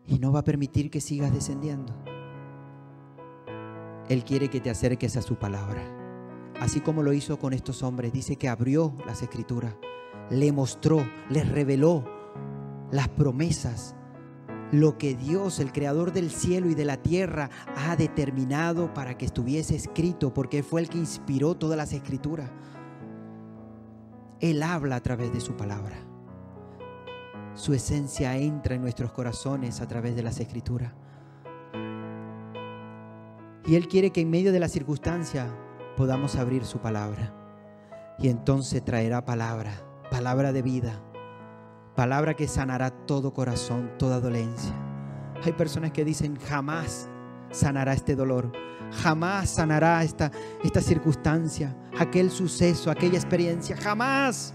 [0.07, 1.93] Y no va a permitir que sigas descendiendo.
[4.07, 5.81] Él quiere que te acerques a su palabra.
[6.59, 8.13] Así como lo hizo con estos hombres.
[8.13, 9.75] Dice que abrió las escrituras,
[10.29, 12.05] le mostró, les reveló
[12.91, 13.95] las promesas
[14.71, 19.25] lo que Dios, el creador del cielo y de la tierra, ha determinado para que
[19.25, 22.49] estuviese escrito, porque fue el que inspiró todas las escrituras.
[24.39, 26.04] Él habla a través de su palabra.
[27.55, 30.93] Su esencia entra en nuestros corazones a través de las escrituras.
[33.65, 35.47] Y Él quiere que en medio de la circunstancia
[35.97, 37.33] podamos abrir su palabra.
[38.19, 39.71] Y entonces traerá palabra,
[40.11, 41.01] palabra de vida,
[41.95, 44.73] Palabra que sanará todo corazón, toda dolencia.
[45.45, 47.09] Hay personas que dicen, jamás
[47.51, 48.51] sanará este dolor,
[49.01, 50.29] jamás sanará esta,
[50.61, 54.53] esta circunstancia, aquel suceso, aquella experiencia, jamás.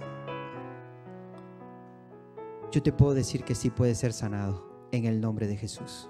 [2.70, 6.08] Yo te puedo decir que sí puede ser sanado en el nombre de Jesús.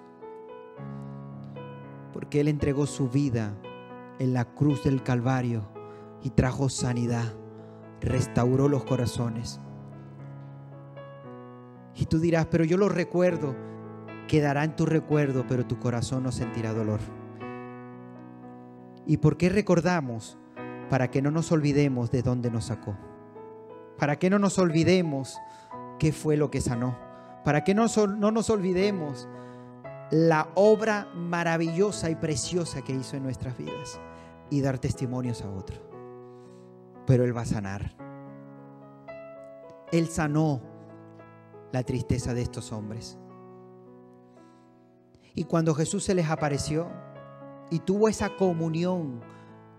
[2.12, 3.56] Porque Él entregó su vida
[4.18, 5.68] en la cruz del Calvario
[6.22, 7.34] y trajo sanidad,
[8.00, 9.60] restauró los corazones
[12.00, 13.54] y tú dirás, pero yo lo recuerdo.
[14.26, 17.00] Quedará en tu recuerdo, pero tu corazón no sentirá dolor.
[19.06, 20.38] ¿Y por qué recordamos?
[20.88, 22.96] Para que no nos olvidemos de dónde nos sacó.
[23.98, 25.36] Para que no nos olvidemos
[26.00, 26.98] qué fue lo que sanó.
[27.44, 29.28] Para que no, no nos olvidemos
[30.10, 34.00] la obra maravillosa y preciosa que hizo en nuestras vidas
[34.50, 35.80] y dar testimonios a otros.
[37.06, 37.94] Pero Él va a sanar.
[39.92, 40.60] Él sanó
[41.70, 43.18] la tristeza de estos hombres.
[45.34, 46.88] Y cuando Jesús se les apareció
[47.70, 49.20] y tuvo esa comunión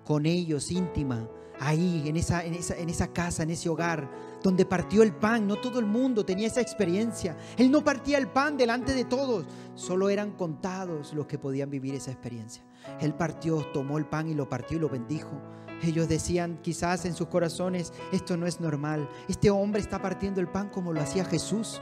[0.06, 1.28] con ellos íntima,
[1.60, 4.10] ahí, en esa, en esa, en esa casa, en ese hogar,
[4.42, 7.38] donde partió el pan, no todo el mundo tenía esa experiencia.
[7.58, 11.96] Él no partía el pan delante de todos, solo eran contados los que podían vivir
[11.96, 12.64] esa experiencia.
[13.00, 15.40] Él partió, tomó el pan y lo partió y lo bendijo.
[15.84, 19.10] Ellos decían quizás en sus corazones, esto no es normal.
[19.28, 21.82] Este hombre está partiendo el pan como lo hacía Jesús.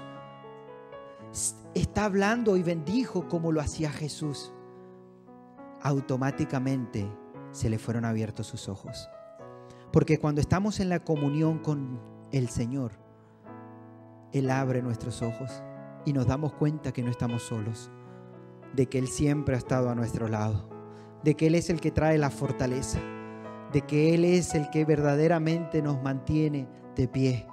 [1.73, 4.53] Está hablando y bendijo como lo hacía Jesús.
[5.81, 7.09] Automáticamente
[7.51, 9.09] se le fueron abiertos sus ojos.
[9.91, 11.99] Porque cuando estamos en la comunión con
[12.31, 12.91] el Señor,
[14.31, 15.63] Él abre nuestros ojos
[16.05, 17.91] y nos damos cuenta que no estamos solos,
[18.73, 20.69] de que Él siempre ha estado a nuestro lado,
[21.23, 22.99] de que Él es el que trae la fortaleza
[23.71, 27.47] de que Él es el que verdaderamente nos mantiene de pie.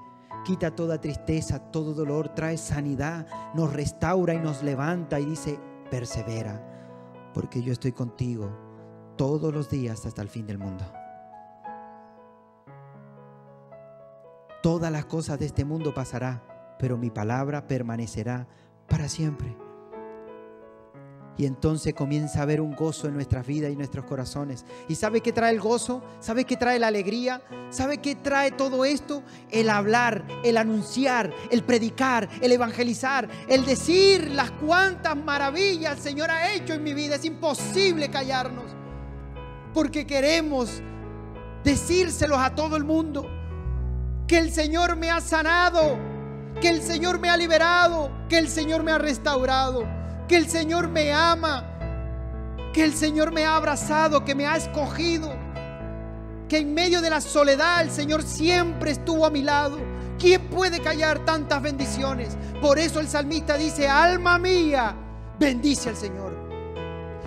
[0.45, 5.59] Quita toda tristeza, todo dolor, trae sanidad, nos restaura y nos levanta y dice,
[5.91, 8.51] persevera, porque yo estoy contigo
[9.16, 10.85] todos los días hasta el fin del mundo.
[14.67, 16.43] Todas las cosas de este mundo pasará,
[16.77, 18.49] pero mi palabra permanecerá
[18.89, 19.57] para siempre.
[21.39, 24.64] Y entonces comienza a haber un gozo en nuestras vidas y nuestros corazones.
[24.89, 26.03] ¿Y sabe qué trae el gozo?
[26.19, 27.43] ¿Sabe qué trae la alegría?
[27.71, 29.23] ¿Sabe qué trae todo esto?
[29.53, 36.33] El hablar, el anunciar, el predicar, el evangelizar, el decir las cuantas maravillas el Señor
[36.33, 37.14] ha hecho en mi vida.
[37.14, 38.75] Es imposible callarnos.
[39.73, 40.83] Porque queremos
[41.62, 43.36] decírselos a todo el mundo.
[44.27, 45.99] Que el Señor me ha sanado.
[46.61, 48.11] Que el Señor me ha liberado.
[48.29, 49.97] Que el Señor me ha restaurado
[50.29, 51.64] que el Señor me ama,
[52.72, 55.33] que el Señor me ha abrazado, que me ha escogido,
[56.49, 59.79] que en medio de la soledad el Señor siempre estuvo a mi lado.
[60.18, 62.37] ¿Quién puede callar tantas bendiciones?
[62.61, 64.95] Por eso el salmista dice, alma mía,
[65.39, 66.36] bendice al Señor.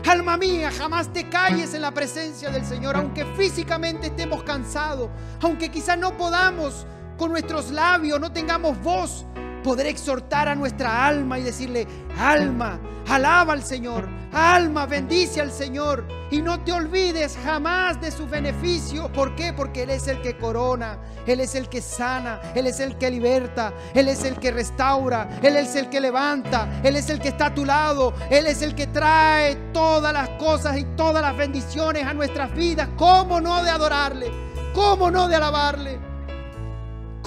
[0.08, 5.10] Alma mía, jamás te calles en la presencia del Señor, aunque físicamente estemos cansados,
[5.42, 6.88] aunque quizás no podamos
[7.18, 9.26] con nuestros labios, no tengamos voz,
[9.64, 11.88] poder exhortar a nuestra alma y decirle,
[12.18, 18.28] alma, alaba al Señor, alma, bendice al Señor y no te olvides jamás de su
[18.28, 19.12] beneficio.
[19.12, 19.54] ¿Por qué?
[19.54, 23.10] Porque Él es el que corona, Él es el que sana, Él es el que
[23.10, 27.30] liberta, Él es el que restaura, Él es el que levanta, Él es el que
[27.30, 31.36] está a tu lado, Él es el que trae todas las cosas y todas las
[31.36, 32.90] bendiciones a nuestras vidas.
[32.96, 34.32] ¿Cómo no de adorarle?
[34.74, 36.09] ¿Cómo no de alabarle?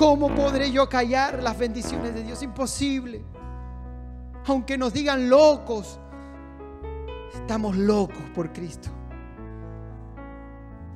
[0.03, 2.43] ¿Cómo podré yo callar las bendiciones de Dios?
[2.43, 3.25] Imposible.
[4.47, 6.01] Aunque nos digan locos,
[7.33, 8.91] estamos locos por Cristo.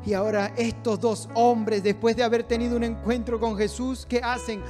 [0.05, 4.61] Y ahora estos dos hombres, después de haber tenido un encuentro con Jesús, ¿qué hacen?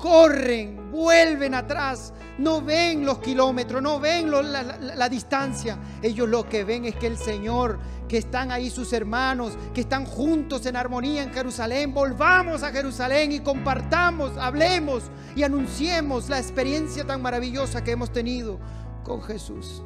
[0.00, 5.78] Corren, vuelven atrás, no ven los kilómetros, no ven la, distancia.
[6.00, 7.78] Ellos lo que ven es que el Señor,
[8.08, 13.30] que están ahí sus hermanos, que están juntos en armonía en Jerusalén, volvamos a Jerusalén
[13.32, 15.04] y compartamos, hablemos
[15.36, 18.58] y anunciemos la experiencia tan maravillosa que hemos tenido
[19.04, 19.82] con Jesús.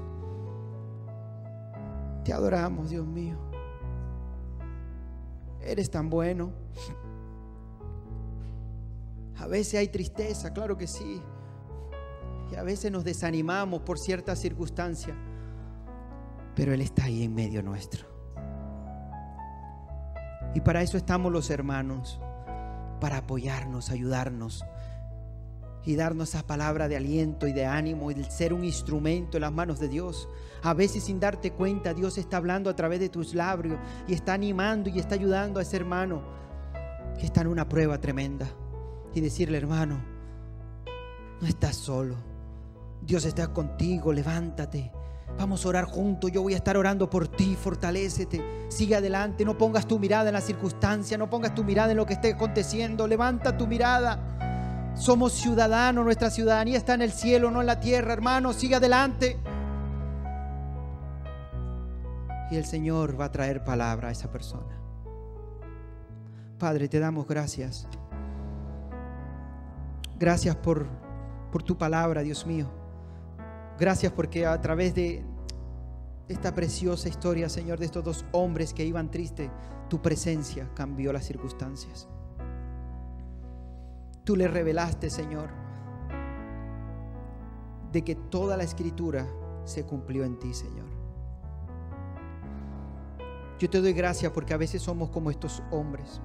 [2.25, 3.37] Te adoramos, Dios mío.
[5.61, 6.53] Eres tan bueno.
[9.45, 11.21] A veces hay tristeza, claro que sí.
[12.51, 15.15] Y a veces nos desanimamos por ciertas circunstancias.
[16.57, 18.07] Pero Él está ahí en medio nuestro.
[20.55, 22.19] Y para eso estamos los hermanos,
[23.03, 24.65] para apoyarnos, ayudarnos
[25.85, 29.43] y darnos esa palabra de aliento y de ánimo y de ser un instrumento en
[29.43, 30.27] las manos de Dios.
[30.63, 33.79] A veces sin darte cuenta, Dios está hablando a través de tus labios
[34.09, 36.23] y está animando y está ayudando a ese hermano
[37.19, 38.49] que está en una prueba tremenda
[39.15, 40.01] y decirle, hermano,
[41.41, 42.17] no estás solo.
[43.01, 44.91] Dios está contigo, levántate.
[45.39, 49.59] Vamos a orar juntos, yo voy a estar orando por ti, fortalécete, sigue adelante, no
[49.59, 53.07] pongas tu mirada en la circunstancia, no pongas tu mirada en lo que esté aconteciendo,
[53.07, 54.93] levanta tu mirada.
[54.95, 59.41] Somos ciudadanos, nuestra ciudadanía está en el cielo, no en la tierra, hermano, sigue adelante.
[62.51, 64.81] Y el Señor va a traer palabra a esa persona.
[66.59, 67.89] Padre, te damos gracias.
[70.19, 70.87] Gracias por,
[71.51, 72.67] por tu palabra, Dios mío.
[73.79, 75.25] Gracias porque a través de
[76.29, 79.51] esta preciosa historia, Señor, de estos dos hombres que iban tristes,
[79.89, 82.09] tu presencia cambió las circunstancias.
[84.25, 85.51] Tú le revelaste, Señor,
[87.93, 89.27] de que toda la escritura
[89.65, 90.87] se cumplió en ti, Señor.
[93.59, 96.21] Yo te doy gracias porque a veces somos como estos hombres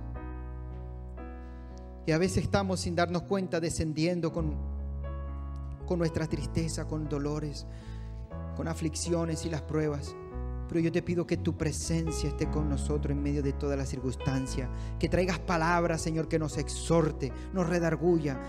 [2.10, 4.56] y a veces estamos sin darnos cuenta descendiendo con,
[5.86, 7.68] con nuestra tristeza, con dolores,
[8.56, 10.16] con aflicciones y las pruebas.
[10.68, 13.86] Pero yo te pido que tu presencia esté con nosotros en medio de toda la
[13.86, 14.72] circunstancia.
[14.98, 18.40] Que traigas palabras, Señor, que nos exhorte, nos redarguya,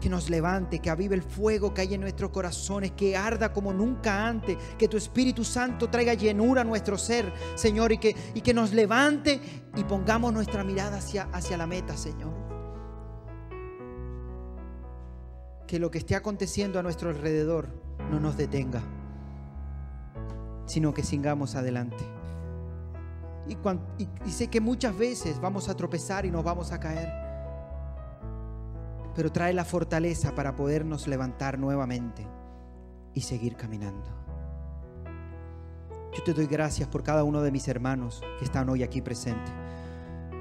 [0.00, 3.74] que nos levante, que avive el fuego que hay en nuestros corazones, que arda como
[3.74, 8.40] nunca antes, que tu Espíritu Santo traiga llenura a nuestro ser, Señor, y que, y
[8.40, 9.42] que nos levante
[9.76, 12.53] y pongamos nuestra mirada hacia, hacia la meta, Señor.
[15.74, 17.66] Que lo que esté aconteciendo a nuestro alrededor
[18.08, 18.80] no nos detenga
[20.66, 22.04] sino que sigamos adelante.
[23.46, 27.12] Y, sé que muchas veces vamos a tropezar y nos vamos a caer,
[29.14, 32.24] pero trae la fortaleza para podernos levantar nuevamente
[33.12, 34.10] y seguir caminando.
[36.16, 39.63] Yo te doy gracias por cada uno de mis hermanos que están hoy aquí presentes.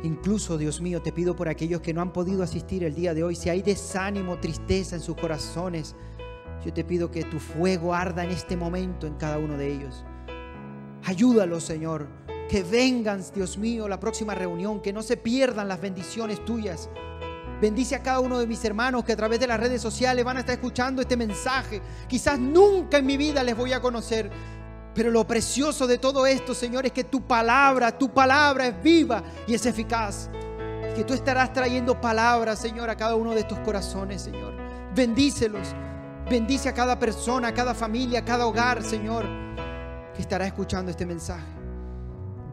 [0.04, 3.24] Incluso, Dios mío, te pido por aquellos que no han podido asistir el día de
[3.24, 5.96] hoy, si hay desánimo, tristeza en sus corazones,
[6.64, 10.04] yo te pido que tu fuego arda en este momento en cada uno de ellos.
[11.04, 12.08] Ayúdalos, Señor.
[12.50, 16.90] Que vengan, Dios mío, la próxima reunión, que no se pierdan las bendiciones tuyas.
[17.62, 20.38] Bendice a cada uno de mis hermanos que a través de las redes sociales van
[20.38, 21.82] a estar escuchando este mensaje.
[22.08, 24.30] Quizás nunca en mi vida les voy a conocer,
[24.94, 29.24] pero lo precioso de todo esto, Señor, es que tu palabra, tu palabra es viva
[29.48, 30.30] y es eficaz.
[30.96, 34.54] Que tú estarás trayendo palabras, Señor, a cada uno de estos corazones, Señor.
[34.96, 35.70] Bendícelos.
[36.30, 39.44] Bendice a cada persona, a cada familia, a cada hogar, Señor
[40.14, 41.46] que estará escuchando este mensaje.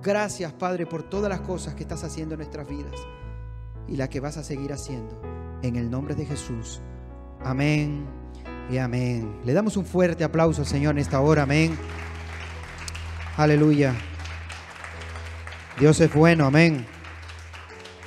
[0.03, 2.95] Gracias, Padre, por todas las cosas que estás haciendo en nuestras vidas
[3.87, 5.21] y las que vas a seguir haciendo.
[5.63, 6.81] En el nombre de Jesús.
[7.45, 8.07] Amén
[8.71, 9.41] y amén.
[9.45, 11.43] Le damos un fuerte aplauso, Señor, en esta hora.
[11.43, 11.77] Amén.
[13.41, 13.95] Aleluya.
[15.79, 16.45] Dios es bueno.
[16.45, 16.85] Amén.